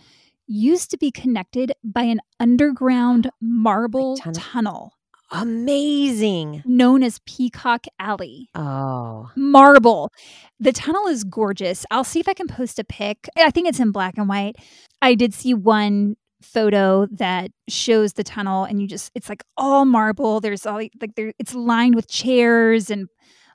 [0.48, 4.40] used to be connected by an underground marble tunnel?
[4.40, 4.94] tunnel
[5.32, 6.64] Amazing.
[6.66, 8.50] known as Peacock Alley.
[8.54, 10.12] Oh, marble.
[10.60, 11.86] The tunnel is gorgeous.
[11.92, 13.28] I'll see if I can post a pic.
[13.38, 14.56] I think it's in black and white.
[15.02, 16.16] I did see one
[16.54, 20.40] photo that shows the tunnel and you just it's like all marble.
[20.42, 23.08] There's all like there it's lined with chairs and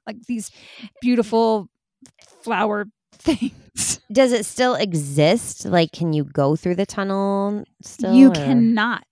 [0.07, 0.50] like these
[1.00, 1.68] beautiful
[2.42, 4.00] flower things.
[4.11, 5.64] does it still exist?
[5.66, 8.14] Like, can you go through the tunnel still?
[8.14, 9.05] you or- cannot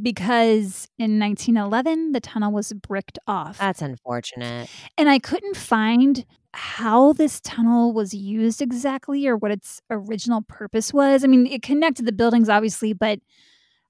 [0.00, 3.58] because in 1911 the tunnel was bricked off.
[3.58, 4.70] That's unfortunate.
[4.96, 6.24] and I couldn't find
[6.56, 11.22] how this tunnel was used exactly or what its original purpose was.
[11.22, 13.20] I mean, it connected the buildings obviously, but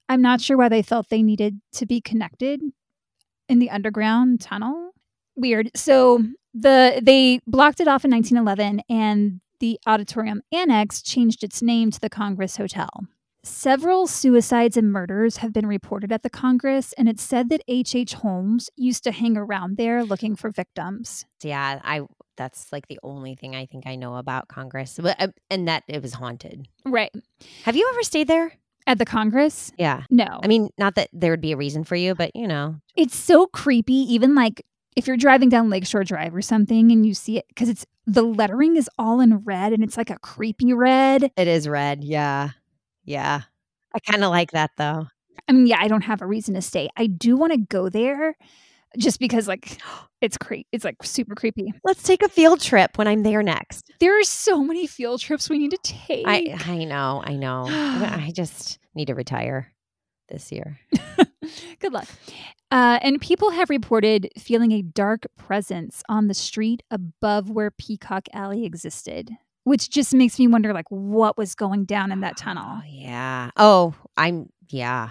[0.09, 2.61] I'm not sure why they felt they needed to be connected
[3.49, 4.91] in the underground tunnel.
[5.35, 5.71] Weird.
[5.75, 11.91] So the they blocked it off in 1911 and the auditorium annex changed its name
[11.91, 12.89] to the Congress Hotel.
[13.43, 17.95] Several suicides and murders have been reported at the Congress, and it's said that H.H.
[17.95, 18.13] H.
[18.15, 21.25] Holmes used to hang around there looking for victims.
[21.41, 22.01] Yeah, I.
[22.37, 25.83] That's like the only thing I think I know about Congress, but, uh, and that
[25.87, 26.67] it was haunted.
[26.85, 27.11] Right.
[27.63, 28.53] Have you ever stayed there?
[28.85, 29.73] At the Congress?
[29.77, 30.03] Yeah.
[30.09, 30.39] No.
[30.41, 33.17] I mean, not that there would be a reason for you, but you know, it's
[33.17, 37.37] so creepy, even like if you're driving down Lakeshore Drive or something and you see
[37.37, 41.31] it, because it's the lettering is all in red and it's like a creepy red.
[41.35, 42.03] it is red.
[42.03, 42.51] Yeah.
[43.03, 43.41] Yeah.
[43.93, 45.07] I kind of like that though.
[45.49, 46.89] I mean, yeah, I don't have a reason to stay.
[46.95, 48.35] I do want to go there
[48.97, 49.79] just because like
[50.21, 51.73] it's cre- it's like super creepy.
[51.83, 53.91] Let's take a field trip when I'm there next.
[53.99, 56.25] There are so many field trips we need to take.
[56.27, 57.65] I I know, I know.
[57.67, 59.73] I just need to retire
[60.29, 60.79] this year.
[61.79, 62.07] Good luck.
[62.69, 68.27] Uh, and people have reported feeling a dark presence on the street above where Peacock
[68.33, 69.31] Alley existed,
[69.63, 72.65] which just makes me wonder, like, what was going down in that tunnel?
[72.67, 73.51] Oh, yeah.
[73.55, 75.09] Oh, I'm yeah.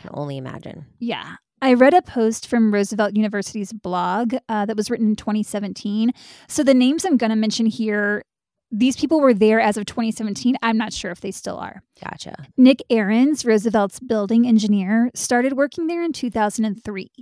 [0.00, 0.86] Can only imagine.
[0.98, 1.34] Yeah.
[1.62, 6.10] I read a post from Roosevelt University's blog uh, that was written in 2017.
[6.48, 8.24] So the names I'm going to mention here,
[8.72, 10.56] these people were there as of 2017.
[10.60, 11.84] I'm not sure if they still are.
[12.02, 12.34] Gotcha.
[12.56, 17.12] Nick Ahrens, Roosevelt's building engineer, started working there in 2003.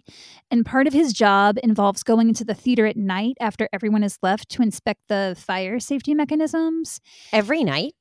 [0.50, 4.18] And part of his job involves going into the theater at night after everyone is
[4.22, 6.98] left to inspect the fire safety mechanisms.
[7.30, 7.92] Every night.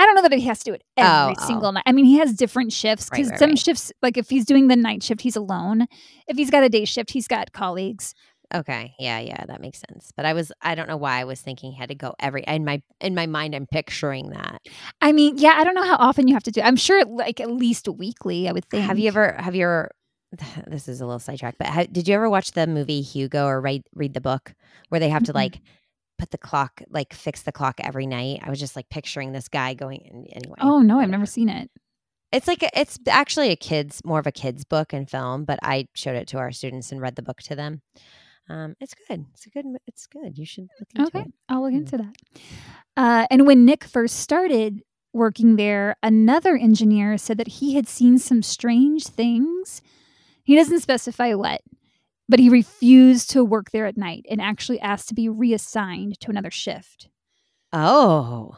[0.00, 1.46] I don't know that he has to do it every Oh, oh.
[1.46, 1.82] single night.
[1.86, 3.58] I mean, he has different shifts because right, some right.
[3.58, 5.86] shifts, like if he's doing the night shift, he's alone.
[6.26, 8.14] If he's got a day shift, he's got colleagues.
[8.54, 8.94] Okay.
[8.98, 10.10] Yeah, yeah, that makes sense.
[10.16, 12.42] But I was I don't know why I was thinking he had to go every
[12.44, 14.62] in my in my mind I'm picturing that.
[15.00, 16.60] I mean, yeah, I don't know how often you have to do.
[16.62, 18.48] I'm sure like at least weekly.
[18.48, 18.84] I would think.
[18.84, 19.90] Have you ever have you ever
[20.66, 23.60] this is a little sidetrack, but ha did you ever watch the movie Hugo or
[23.60, 24.54] read read the book
[24.88, 25.60] where they have to like
[26.20, 28.40] put the clock like fix the clock every night?
[28.42, 30.56] I was just like picturing this guy going in anyway.
[30.60, 31.70] Oh no, I've never seen it.
[32.32, 35.58] It's like a, it's actually a kids more of a kids book and film, but
[35.62, 37.82] I showed it to our students and read the book to them.
[38.48, 39.24] Um, it's good.
[39.32, 39.64] It's a good.
[39.86, 40.38] It's good.
[40.38, 41.34] You should look into Okay, it.
[41.48, 41.78] I'll look Mm.
[41.78, 42.14] into that.
[42.96, 48.18] Uh, and when Nick first started working there, another engineer said that he had seen
[48.18, 49.82] some strange things.
[50.44, 51.60] He doesn't specify what,
[52.30, 56.30] but he refused to work there at night and actually asked to be reassigned to
[56.30, 57.08] another shift.
[57.72, 58.56] Oh,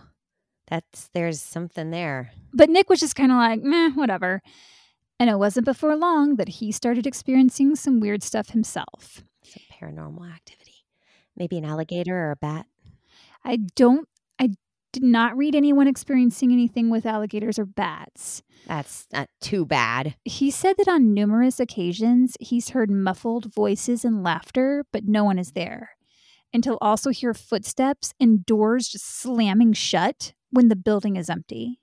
[0.69, 2.33] that's there's something there.
[2.53, 4.43] But Nick was just kind of like, meh, whatever.
[5.19, 9.23] And it wasn't before long that he started experiencing some weird stuff himself.
[9.43, 10.85] Some paranormal activity.
[11.35, 12.67] Maybe an alligator or a bat.
[13.43, 14.07] I don't,
[14.93, 18.43] did not read anyone experiencing anything with alligators or bats.
[18.67, 20.15] That's not too bad.
[20.25, 25.39] He said that on numerous occasions he's heard muffled voices and laughter, but no one
[25.39, 25.91] is there.
[26.53, 31.81] And he'll also hear footsteps and doors just slamming shut when the building is empty.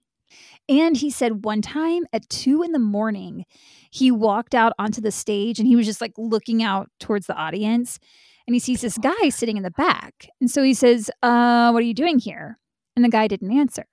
[0.67, 3.45] And he said one time at two in the morning,
[3.89, 7.35] he walked out onto the stage and he was just like looking out towards the
[7.35, 7.97] audience
[8.45, 10.27] and he sees this guy sitting in the back.
[10.39, 12.59] And so he says, Uh, what are you doing here?
[12.95, 13.85] And the guy didn't answer.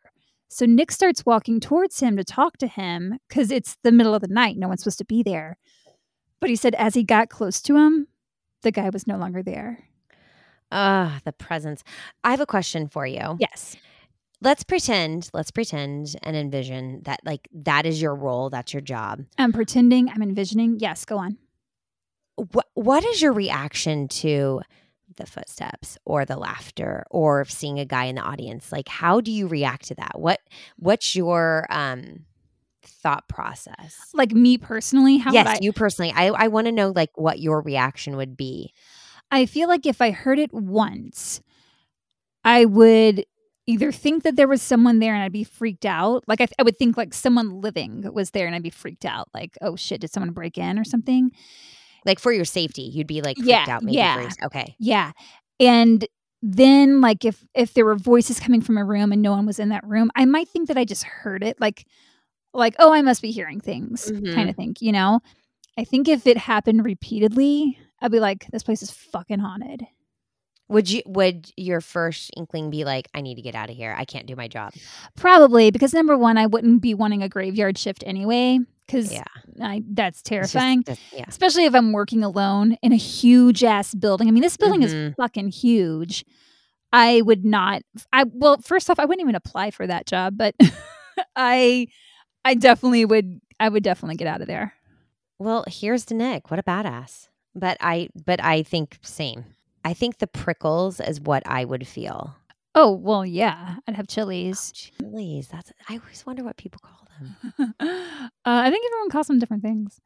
[0.48, 4.22] So Nick starts walking towards him to talk to him because it's the middle of
[4.22, 4.56] the night.
[4.56, 5.58] No one's supposed to be there.
[6.40, 8.08] But he said as he got close to him,
[8.62, 9.84] the guy was no longer there.
[10.70, 11.82] Ah, the presence.
[12.24, 13.36] I have a question for you.
[13.38, 13.76] Yes.
[14.42, 19.24] Let's pretend, let's pretend and envision that like that is your role, that's your job.
[19.38, 20.78] I'm pretending, I'm envisioning.
[20.78, 21.38] Yes, go on.
[22.52, 24.60] What what is your reaction to
[25.16, 28.72] the footsteps or the laughter or seeing a guy in the audience?
[28.72, 30.18] Like how do you react to that?
[30.18, 30.40] What
[30.78, 32.24] what's your um
[32.82, 33.96] thought process?
[34.14, 36.12] Like me personally, how yes, I you personally.
[36.14, 38.72] I I want to know like what your reaction would be.
[39.30, 41.40] I feel like if I heard it once,
[42.44, 43.26] I would
[43.66, 46.24] either think that there was someone there and I'd be freaked out.
[46.28, 49.28] Like I, I would think like someone living was there and I'd be freaked out.
[49.34, 51.32] Like, oh shit, did someone break in or something?
[52.06, 54.22] Like for your safety, you'd be like freaked Yeah, out maybe yeah.
[54.22, 54.38] first.
[54.44, 54.74] Okay.
[54.78, 55.12] Yeah.
[55.60, 56.06] And
[56.42, 59.58] then like if if there were voices coming from a room and no one was
[59.58, 61.60] in that room, I might think that I just heard it.
[61.60, 61.84] Like
[62.54, 64.34] like, oh, I must be hearing things Mhm.
[64.34, 65.20] kind of think, you know?
[65.76, 69.82] I think if it happened repeatedly, I'd be like, this place is fucking haunted.
[70.68, 73.94] Would you would your first inkling be like, I need to get out of here.
[73.96, 74.72] I can't do my job.
[75.16, 79.24] Probably because number one, I wouldn't be wanting a graveyard shift anyway, because Yeah.
[79.60, 80.82] I that's just- terrifying.
[80.84, 81.24] just- yeah.
[81.28, 84.28] Especially if I'm working alone in a huge ass building.
[84.28, 84.84] I mean, this building Mhm.
[85.10, 86.24] is fucking huge.
[86.92, 87.82] I would not.
[88.12, 90.54] I well, first off, I wouldn't even apply for that job, but
[91.36, 91.88] I,
[92.44, 93.40] I definitely would.
[93.58, 94.74] I would definitely get out of there.
[95.38, 96.50] Well, here's to Nick.
[96.50, 97.28] What a badass.
[97.54, 99.44] But I but I think same.
[99.84, 102.34] I think the prickles is what I would feel.
[102.74, 104.72] Oh well, yeah, I'd have chilies.
[104.72, 105.48] Chilies.
[105.48, 107.74] That's I always wonder what people call them.
[107.80, 110.00] uh, I think everyone calls them different things.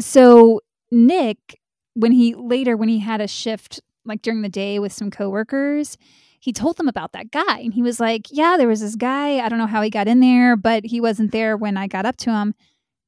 [0.00, 1.60] So Nick,
[1.94, 5.96] when he later when he had a shift like during the day with some coworkers,
[6.40, 9.38] he told them about that guy, and he was like, "Yeah, there was this guy.
[9.38, 12.06] I don't know how he got in there, but he wasn't there when I got
[12.06, 12.54] up to him."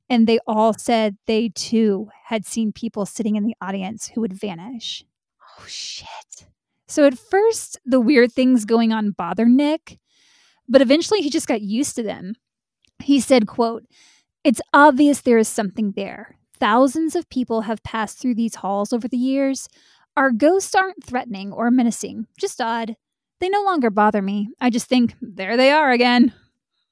[0.08, 4.32] And they all said they too had seen people sitting in the audience who would
[4.32, 5.04] vanish.
[5.58, 6.46] Oh shit.
[6.88, 9.98] So at first, the weird things going on bother Nick,
[10.68, 12.34] but eventually he just got used to them.
[12.98, 13.84] He said, quote,
[14.44, 16.36] It's obvious there is something there.
[16.58, 19.68] Thousands of people have passed through these halls over the years.
[20.16, 22.96] Our ghosts aren't threatening or menacing, just odd.
[23.40, 24.48] They no longer bother me.
[24.60, 26.32] I just think, there they are again.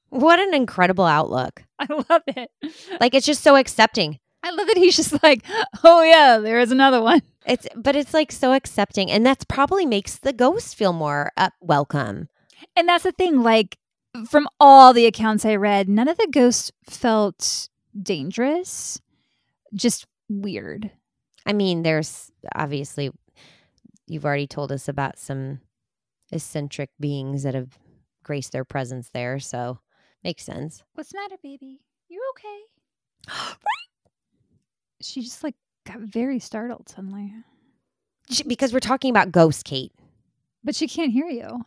[0.09, 1.63] What an incredible outlook.
[1.79, 2.51] I love it.
[3.01, 4.19] Like it's just so accepting.
[4.43, 5.43] I love that he's just like,
[5.83, 7.21] oh yeah, there is another one.
[7.47, 11.49] It's but it's like so accepting and that's probably makes the ghost feel more uh,
[11.61, 12.29] welcome.
[12.75, 13.77] And that's the thing, like
[14.29, 17.69] from all the accounts I read, none of the ghosts felt
[18.01, 19.01] dangerous,
[19.73, 20.91] just weird.
[21.45, 23.11] I mean, there's obviously
[24.07, 25.59] you've already told us about some
[26.31, 27.77] eccentric beings that have
[28.23, 29.79] graced their presence there, so
[30.23, 30.83] makes sense.
[30.93, 31.81] What's the matter, baby?
[32.09, 33.55] You're okay.
[35.01, 37.31] She just like got very startled suddenly,
[38.31, 39.91] Sh- Because we're talking about ghosts, Kate.
[40.63, 41.65] but she can't hear you.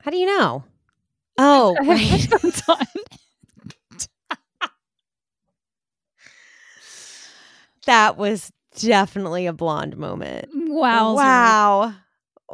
[0.00, 0.64] How do you know?
[1.38, 1.98] Oh, right.
[1.98, 2.86] headphones on.
[7.86, 10.48] that was definitely a blonde moment.
[10.54, 11.14] Wow.
[11.14, 11.94] Wow.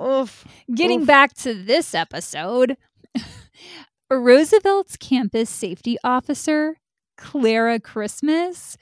[0.00, 0.44] Oof.
[0.74, 1.06] Getting Oof.
[1.06, 2.76] back to this episode,
[4.10, 6.76] Roosevelt's campus safety officer,
[7.16, 8.76] Clara Christmas,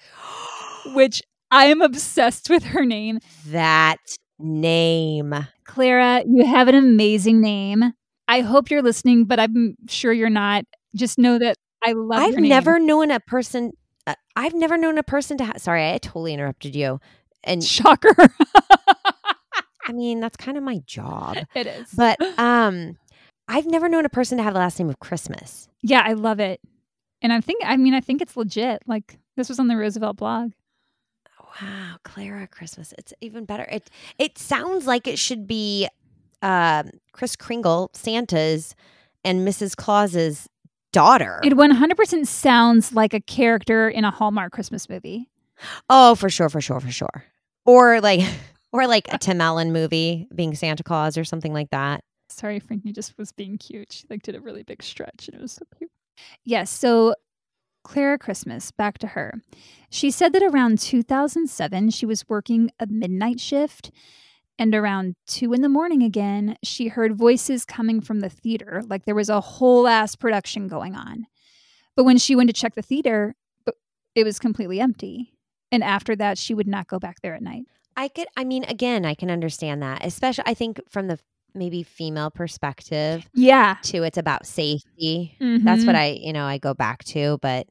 [0.95, 3.21] which I am obsessed with her name.
[3.47, 3.99] That
[4.39, 5.35] name.
[5.65, 7.95] Clara, you have an amazing name.
[8.29, 10.65] I hope you're listening, but I'm sure you're not.
[10.95, 13.73] Just know that I love I've never known a person.
[14.07, 15.45] Uh, I've never known a person to.
[15.45, 17.01] Ha- Sorry, I totally interrupted you.
[17.45, 18.15] And shocker.
[19.89, 21.37] I mean, that's kind of my job.
[21.55, 21.89] it is.
[21.93, 22.97] But um,
[23.47, 25.69] I've never known a person to have the last name of Christmas.
[25.83, 26.61] yeah, I love it.
[27.23, 28.83] And I think I mean I think it's legit.
[28.87, 30.53] Like this was on the Roosevelt blog.
[31.61, 32.93] Wow, Clara Christmas.
[32.99, 33.65] It's even better.
[33.71, 35.89] It it sounds like it should be
[36.43, 38.75] um, Kris Kringle, Santa's,
[39.25, 39.77] and Mrs.
[39.77, 40.49] Claus's
[40.93, 41.41] daughter.
[41.45, 45.29] It 100% sounds like a character in a Hallmark Christmas movie.
[45.91, 47.25] oh, for sure, for sure, for sure.
[47.65, 48.21] Or like,
[48.73, 52.03] or like a Tim Allen movie, being Santa Claus or something like that.
[52.29, 53.93] Sorry, Frankie just was being cute.
[53.93, 55.91] She like did a really big stretch and it was so cute.
[56.45, 57.15] Yes, so
[57.85, 59.35] Clara Christmas, back to her.
[59.91, 63.91] She said that around 2007 she was working a midnight shift
[64.59, 69.05] and around 2 in the morning again she heard voices coming from the theater like
[69.05, 71.27] there was a whole ass production going on.
[71.95, 73.35] But when she went to check the theater,
[74.15, 75.33] it was completely empty.
[75.73, 77.65] And after that she would not go back there at night.
[77.97, 81.19] I could, I mean, again, I can understand that, especially I think from the
[81.55, 83.77] maybe female perspective Yeah.
[83.83, 84.03] too.
[84.03, 85.37] It's about safety.
[85.41, 85.99] That's what Mhm.
[85.99, 87.39] I, you know, I go back to.
[87.41, 87.67] But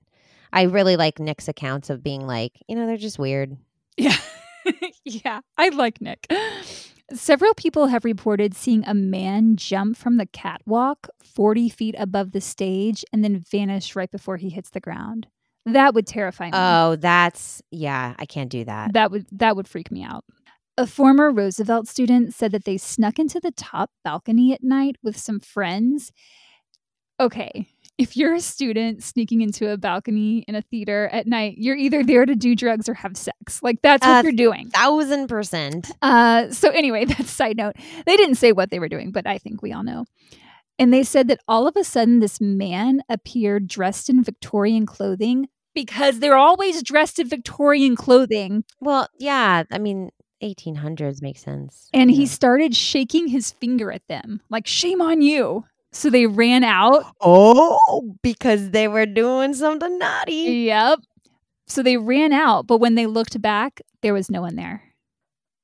[0.51, 3.55] I really like Nick's accounts of being like, you know, they're just weird.
[3.97, 4.15] Yeah.
[5.05, 6.27] yeah, I like Nick.
[7.13, 12.41] Several people have reported seeing a man jump from the catwalk 40 feet above the
[12.41, 15.27] stage and then vanish right before he hits the ground.
[15.67, 16.51] That would terrify me.
[16.53, 18.93] Oh, that's yeah, I can't do that.
[18.93, 20.23] that would that would freak me out.
[20.77, 25.17] A former Roosevelt student said that they snuck into the top balcony at night with
[25.17, 26.11] some friends.
[27.19, 27.67] Okay,
[27.97, 32.03] if you're a student sneaking into a balcony in a theater at night, you're either
[32.03, 33.61] there to do drugs or have sex.
[33.63, 34.69] Like that's what Uh, you're doing.
[34.69, 35.91] Thousand percent.
[36.01, 37.75] Uh, so anyway, that's side note.
[38.05, 40.05] They didn't say what they were doing, but I think we all know.
[40.77, 45.47] And they said that all of a sudden this man appeared dressed in Victorian clothing
[45.73, 48.65] because they're always dressed in Victorian clothing.
[48.81, 50.09] Well, yeah, I mean,
[50.43, 51.89] 1800s makes sense.
[51.93, 52.17] And Yeah.
[52.17, 55.63] he started shaking his finger at them, like, shame on you.
[55.95, 57.05] So they ran out.
[57.21, 60.65] Oh, because they were doing something naughty.
[60.65, 60.99] Yep.
[61.67, 64.83] So they ran out, but when they looked back, there was no one there.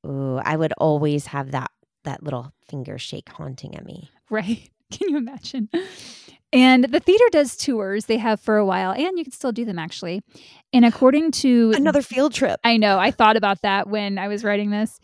[0.07, 1.69] Ooh, I would always have that
[2.05, 4.09] that little finger shake haunting at me.
[4.29, 4.69] Right.
[4.97, 5.69] Can you imagine?
[6.53, 8.05] And the theater does tours.
[8.05, 10.21] They have for a while, and you can still do them actually.
[10.73, 12.59] And according to Another field trip.
[12.63, 14.99] I know, I thought about that when I was writing this.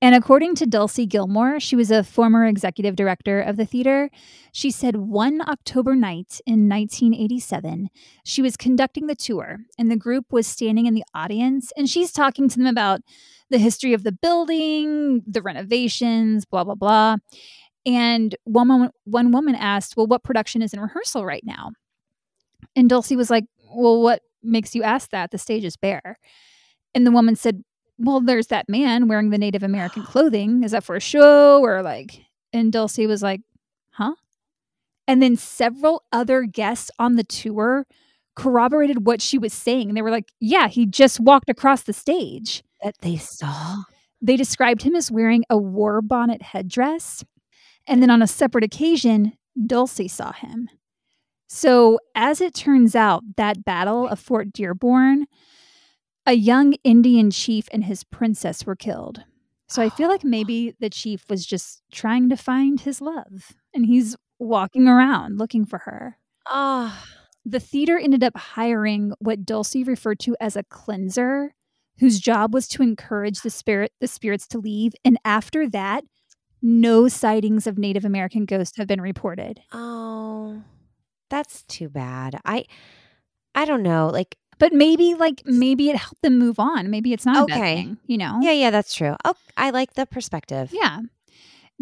[0.00, 4.10] And according to Dulcie Gilmore, she was a former executive director of the theater.
[4.52, 7.88] She said one October night in 1987,
[8.24, 12.12] she was conducting the tour, and the group was standing in the audience, and she's
[12.12, 13.00] talking to them about
[13.48, 17.16] the history of the building, the renovations, blah, blah, blah.
[17.86, 21.70] And one woman, one woman asked, Well, what production is in rehearsal right now?
[22.74, 25.30] And Dulcie was like, Well, what makes you ask that?
[25.30, 26.18] The stage is bare.
[26.94, 27.62] And the woman said,
[27.96, 30.64] Well, there's that man wearing the Native American clothing.
[30.64, 32.20] Is that for a show or like?
[32.52, 33.40] And Dulcie was like,
[33.90, 34.14] Huh?
[35.06, 37.86] And then several other guests on the tour
[38.34, 39.94] corroborated what she was saying.
[39.94, 42.64] They were like, Yeah, he just walked across the stage.
[42.82, 43.84] That they saw.
[44.20, 47.24] They described him as wearing a war bonnet headdress.
[47.86, 49.32] And then on a separate occasion,
[49.66, 50.68] Dulcie saw him.
[51.48, 55.26] So, as it turns out, that battle of Fort Dearborn,
[56.26, 59.22] a young Indian chief and his princess were killed.
[59.68, 63.86] So, I feel like maybe the chief was just trying to find his love and
[63.86, 66.18] he's walking around looking for her.
[66.46, 66.96] Oh,
[67.44, 71.54] The theater ended up hiring what Dulcie referred to as a cleanser,
[71.98, 74.94] whose job was to encourage the spirit the spirits to leave.
[75.04, 76.04] And after that,
[76.68, 79.60] no sightings of Native American ghosts have been reported.
[79.72, 80.62] oh,
[81.30, 82.40] that's too bad.
[82.44, 82.64] I,
[83.54, 84.08] I don't know.
[84.08, 86.88] Like, But maybe, like, maybe it helped them move on.
[86.90, 87.76] Maybe it's not Okay.
[87.82, 88.38] thing, you know?
[88.42, 89.16] yeah, yeah, that's true.
[89.24, 90.70] Oh, I like the perspective.
[90.72, 91.00] Yeah.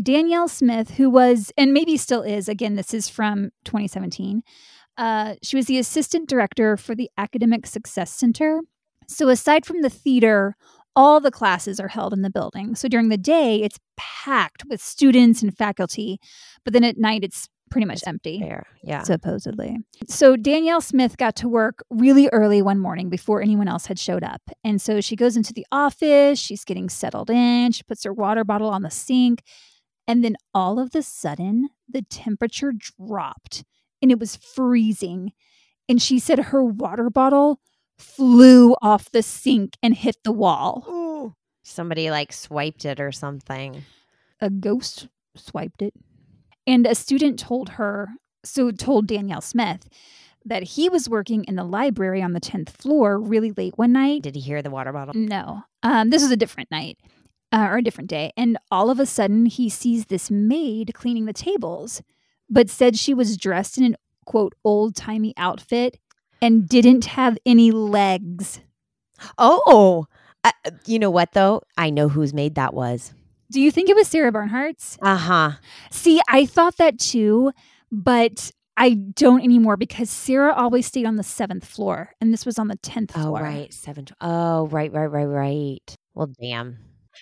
[0.03, 4.43] Danielle Smith, who was, and maybe still is, again, this is from 2017,
[4.97, 8.61] uh, she was the assistant director for the Academic Success Center.
[9.07, 10.57] So, aside from the theater,
[10.97, 12.75] all the classes are held in the building.
[12.75, 16.19] So, during the day, it's packed with students and faculty,
[16.65, 18.67] but then at night, it's pretty much It's empty Fair.
[18.85, 19.03] Yeah.
[19.03, 19.79] supposedly.
[20.07, 24.23] So Danielle Smith got to work really early one morning before anyone else had showed
[24.23, 24.43] up.
[24.63, 28.45] And so she goes into the office, she's getting settled in, she puts her water
[28.45, 29.43] bottle on the sink,
[30.07, 33.65] and then all of the sudden the temperature dropped
[34.01, 35.33] and it was freezing.
[35.89, 37.59] And she said her water bottle
[37.99, 40.85] flew off the sink and hit the wall.
[40.89, 41.35] Ooh.
[41.63, 43.85] Somebody like swiped it or something.
[44.41, 45.95] a ghost swiped it.
[46.67, 48.09] And a student told her,
[48.45, 49.89] so told Danielle Smith,
[50.45, 54.23] that he was working in the library on the 10th floor really late one night.
[54.23, 55.15] Did he hear the water bottle?
[55.15, 56.99] No, um, this was a different night
[57.53, 58.33] uh, or a different day.
[58.37, 62.03] And all of a sudden, he sees this maid cleaning the tables,
[62.51, 65.99] but said she was dressed in an quote, old timey outfit
[66.45, 68.61] and didn't have any legs.
[69.39, 70.07] Oh,
[70.45, 70.51] uh,
[70.87, 71.63] you know what though?
[71.79, 73.13] I know whose maid that was.
[73.51, 74.99] Do you think it was Sarah Bernhardt's?
[75.01, 75.51] Uh huh.
[75.91, 77.53] See, I thought that too,
[77.91, 82.59] but I don't anymore because Sarah always stayed on the seventh floor and this was
[82.59, 83.41] on the 10th Oh floor.
[83.43, 84.07] right, seven.
[84.21, 85.95] Oh right, right, right, right.
[86.15, 86.79] Well, damn.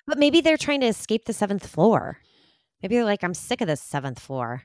[0.07, 2.18] But maybe they're trying to escape the seventh floor.
[2.83, 4.64] Maybe they're like, I'm sick of this seventh floor.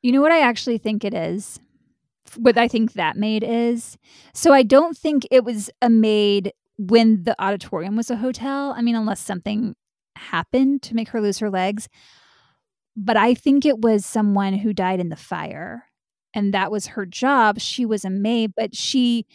[0.00, 1.58] You know what I actually think it is?
[2.36, 3.96] What I think that maid is?
[4.34, 8.74] So I don't think it was a maid when the auditorium was a hotel.
[8.76, 9.74] I mean, unless something
[10.16, 11.88] happened to make her lose her legs.
[12.96, 15.84] But I think it was someone who died in the fire.
[16.34, 17.60] And that was her job.
[17.60, 19.26] She was a maid, but she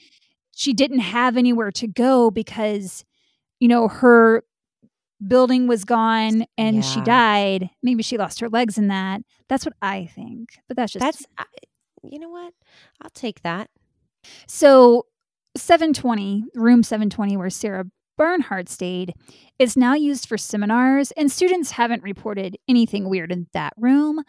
[0.55, 3.03] she didn't have anywhere to go because
[3.59, 4.43] you know her
[5.25, 9.73] building was gone and she died maybe she lost her legs in that that's what
[9.81, 11.45] i think but that's just That's, I
[12.10, 12.54] you know what?
[13.01, 13.70] I'll take that.
[14.47, 15.06] so
[15.56, 17.86] 720 room 720 where sarah
[18.18, 19.14] Bernhardt stayed
[19.60, 24.24] is now used for seminars, and students haven't reported anything weird in that room.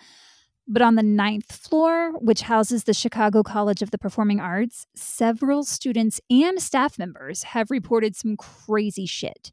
[0.66, 5.62] But on the ninth floor, which houses the Chicago College of the Performing Arts, several
[5.62, 9.52] students and staff members have reported some crazy shit.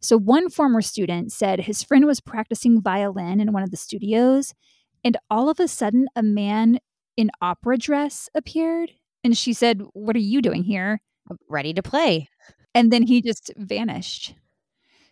[0.00, 4.54] So, one former student said his friend was practicing violin in one of the studios,
[5.02, 6.78] and all of a sudden, a man
[7.16, 8.92] in opera dress appeared.
[9.24, 11.00] And she said, What are you doing here?
[11.48, 12.28] Ready to play.
[12.74, 14.34] And then he just vanished.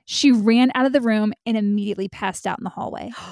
[0.07, 3.13] She ran out of the room and immediately passed out in the hallway.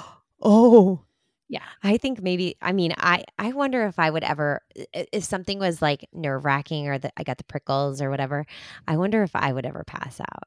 [0.45, 1.01] Oh.
[1.49, 1.63] Yeah.
[1.83, 4.61] I think maybe I mean I I wonder if I would ever
[4.93, 8.45] if something was like nerve-wracking or that I got the prickles or whatever.
[8.87, 10.43] I wonder if I would ever pass out.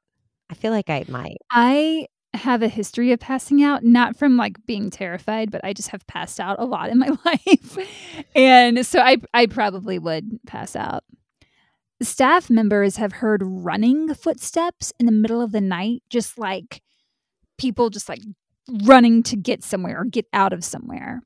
[0.50, 1.38] I feel like I might.
[1.50, 2.06] I
[2.36, 6.06] have a history of passing out, not from like being terrified, but I just have
[6.06, 7.78] passed out a lot in my life.
[8.34, 11.04] and so I I probably would pass out.
[12.02, 16.82] Staff members have heard running footsteps in the middle of the night, just like
[17.58, 18.20] people just like
[18.84, 21.22] running to get somewhere or get out of somewhere.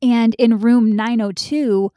[0.00, 1.92] And in room 902,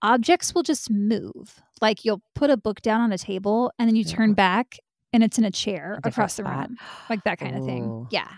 [0.00, 1.60] objects will just move.
[1.80, 4.34] Like you'll put a book down on a table and then you turn mm-hmm.
[4.34, 4.78] back
[5.12, 6.78] and it's in a chair A across the different room
[7.10, 7.84] like that kind of thing.
[7.84, 8.08] Oh.
[8.10, 8.28] Yeah.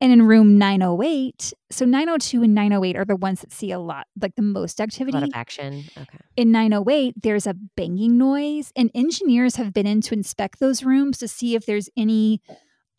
[0.00, 4.08] And in room 908, so 902 and 908 are the ones that see a lot,
[4.20, 5.16] like the most A activity.
[5.16, 5.84] lot of action.
[5.96, 6.18] Okay.
[6.36, 11.18] In 908, there's a banging noise, and engineers have been in to inspect those rooms
[11.18, 12.40] to see if there's any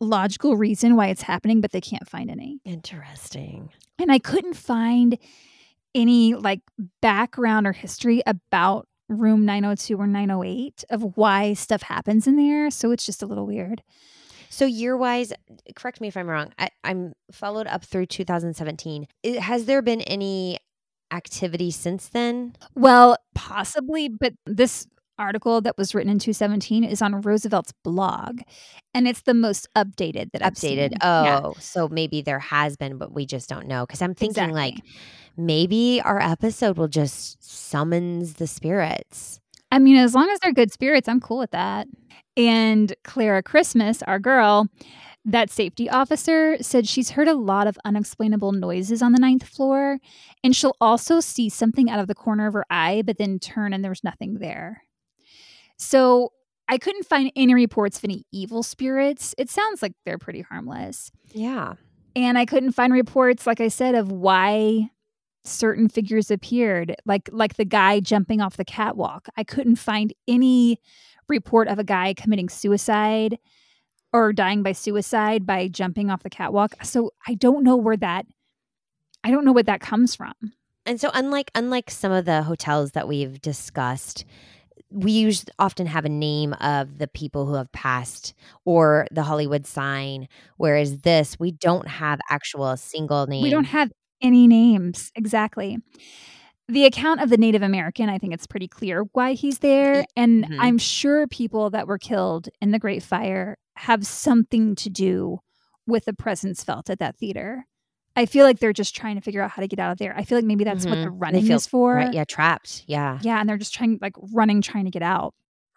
[0.00, 2.60] logical reason why it's happening, but they can't find any.
[2.64, 3.68] Interesting.
[3.98, 5.18] And I couldn't find
[5.94, 6.60] any like
[7.02, 12.70] background or history about room 902 or 908 of why stuff happens in there.
[12.70, 13.82] So it's just a little weird.
[14.50, 15.32] So year wise,
[15.74, 16.52] correct me if I'm wrong.
[16.58, 19.06] I, I'm followed up through 2017.
[19.24, 20.58] I- has there been any
[21.12, 22.54] activity since then?
[22.74, 24.86] Well, possibly, but this
[25.18, 28.40] article that was written in 2017 is on Roosevelt's blog,
[28.94, 30.94] and it's the most updated that I've Updated.
[31.02, 33.86] Oh, Yeah, so maybe there has been, but we just don't know.
[33.86, 34.92] Because I'm thinking like exactly.
[35.36, 39.40] Maybe our episode will just summons the spirits.
[39.72, 41.88] I mean, as long as they're good spirits, I'm cool with that.
[42.36, 44.68] And Clara Christmas, our girl,
[45.24, 49.98] that safety officer said she's heard a lot of unexplainable noises on the ninth floor,
[50.42, 53.72] and she'll also see something out of the corner of her eye, but then turn
[53.72, 54.82] and there's nothing there.
[55.76, 56.32] So
[56.68, 59.34] I couldn't find any reports of any evil spirits.
[59.38, 61.10] It sounds like they're pretty harmless.
[61.32, 61.74] Yeah.
[62.16, 64.90] And I couldn't find reports, like I said, of why
[65.44, 69.28] certain figures appeared, like like the guy jumping off the catwalk.
[69.36, 70.80] I couldn't find any
[71.28, 73.38] report of a guy committing suicide
[74.12, 76.74] or dying by suicide by jumping off the catwalk.
[76.84, 78.26] So I don't know where that
[79.24, 80.34] I don't know where that comes from.
[80.86, 84.26] And so unlike unlike some of the hotels that we've discussed,
[84.90, 88.34] we usually often have a name of the people who have passed
[88.66, 90.28] or the Hollywood sign.
[90.58, 93.42] Whereas this, we don't have actual single name.
[93.42, 93.90] We don't have
[94.24, 95.78] any names exactly.
[96.66, 100.04] The account of the Native American, I think it's pretty clear why he's there.
[100.16, 100.56] And Mhm.
[100.58, 105.40] I'm sure people that were killed in the Great Fire have something to do
[105.86, 107.66] with the presence felt at that theater.
[108.16, 110.16] I feel like they're just trying to figure out how to get out of there.
[110.16, 111.02] I feel like maybe that's what Mhm.
[111.04, 111.96] the running feel- is for.
[111.96, 112.84] Right, yeah, trapped.
[112.86, 113.18] Yeah.
[113.22, 115.34] Yeah, and they're just trying, like, running, trying to get out.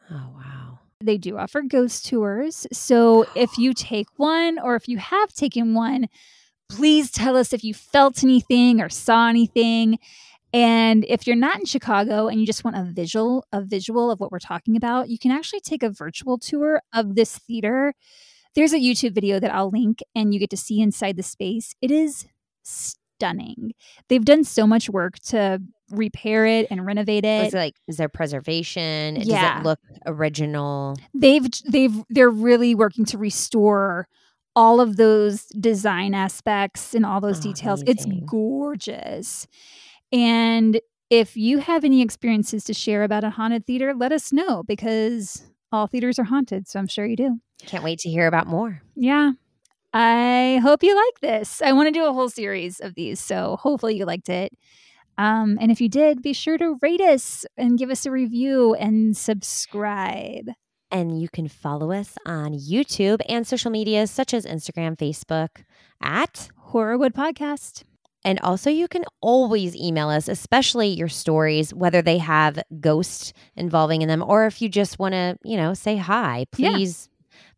[0.09, 0.79] Oh wow.
[1.01, 2.65] They do offer ghost tours.
[2.71, 6.07] So if you take one or if you have taken one,
[6.69, 9.99] please tell us if you felt anything or saw anything.
[10.53, 14.19] And if you're not in Chicago and you just want a visual, a visual of
[14.19, 17.93] what we're talking about, you can actually take a virtual tour of this theater.
[18.55, 21.75] There's a YouTube video that I'll link and you get to see inside the space.
[21.81, 22.25] It is
[22.63, 23.73] stunning.
[24.07, 25.61] They've done so much work to
[25.91, 27.47] repair it and renovate oh, it.
[27.47, 29.15] Is it like is there preservation?
[29.15, 29.59] Does Yeah.
[29.59, 30.95] it look original?
[31.13, 34.07] they've they've they're really working to restore
[34.57, 37.83] all of those design aspects and all those Oh, details.
[37.85, 39.45] It's gorgeous.
[40.11, 40.81] And
[41.11, 45.43] if you have any experiences to share about a haunted theater, let us know because
[45.71, 47.39] all theaters are haunted, so I'm sure you do.
[47.67, 48.81] Can't wait to hear about more.
[48.95, 49.33] Yeah.
[49.93, 51.61] I hope you like this.
[51.61, 54.53] I want to do a whole series of these, so hopefully you liked it.
[55.19, 58.73] Um, and if you did, be sure to rate us and give us a review
[58.75, 60.49] and subscribe.
[60.91, 65.63] And you can follow us on YouTube and social media such as Instagram, Facebook
[66.01, 67.83] at Horrorwood Podcast.
[68.23, 74.01] And also, you can always email us, especially your stories, whether they have ghosts involving
[74.01, 76.45] in them or if you just want to, you know, say hi.
[76.57, 76.71] Yeah.
[76.71, 77.09] Please,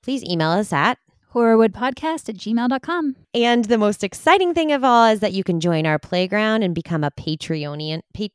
[0.03, 0.97] please email us at.
[1.33, 3.15] horrorwoodpodcast at gmail.com.
[3.33, 6.75] And the most exciting thing of all is that you can join our playground and
[6.75, 8.01] become a Patreonian.
[8.13, 8.27] Pa-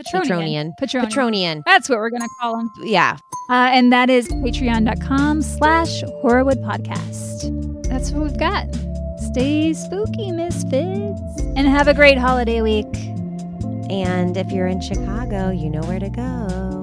[0.00, 0.72] Patronian.
[0.80, 1.04] Patronian.
[1.10, 1.62] Patronian.
[1.64, 2.70] That's what we're going to call them.
[2.82, 3.16] Yeah.
[3.48, 7.88] Uh, and that is patreon.com slash Horrorwood Podcast.
[7.88, 8.66] That's what we've got.
[9.30, 11.42] Stay spooky, misfits.
[11.56, 12.94] And have a great holiday week.
[13.90, 16.79] And if you're in Chicago, you know where to go.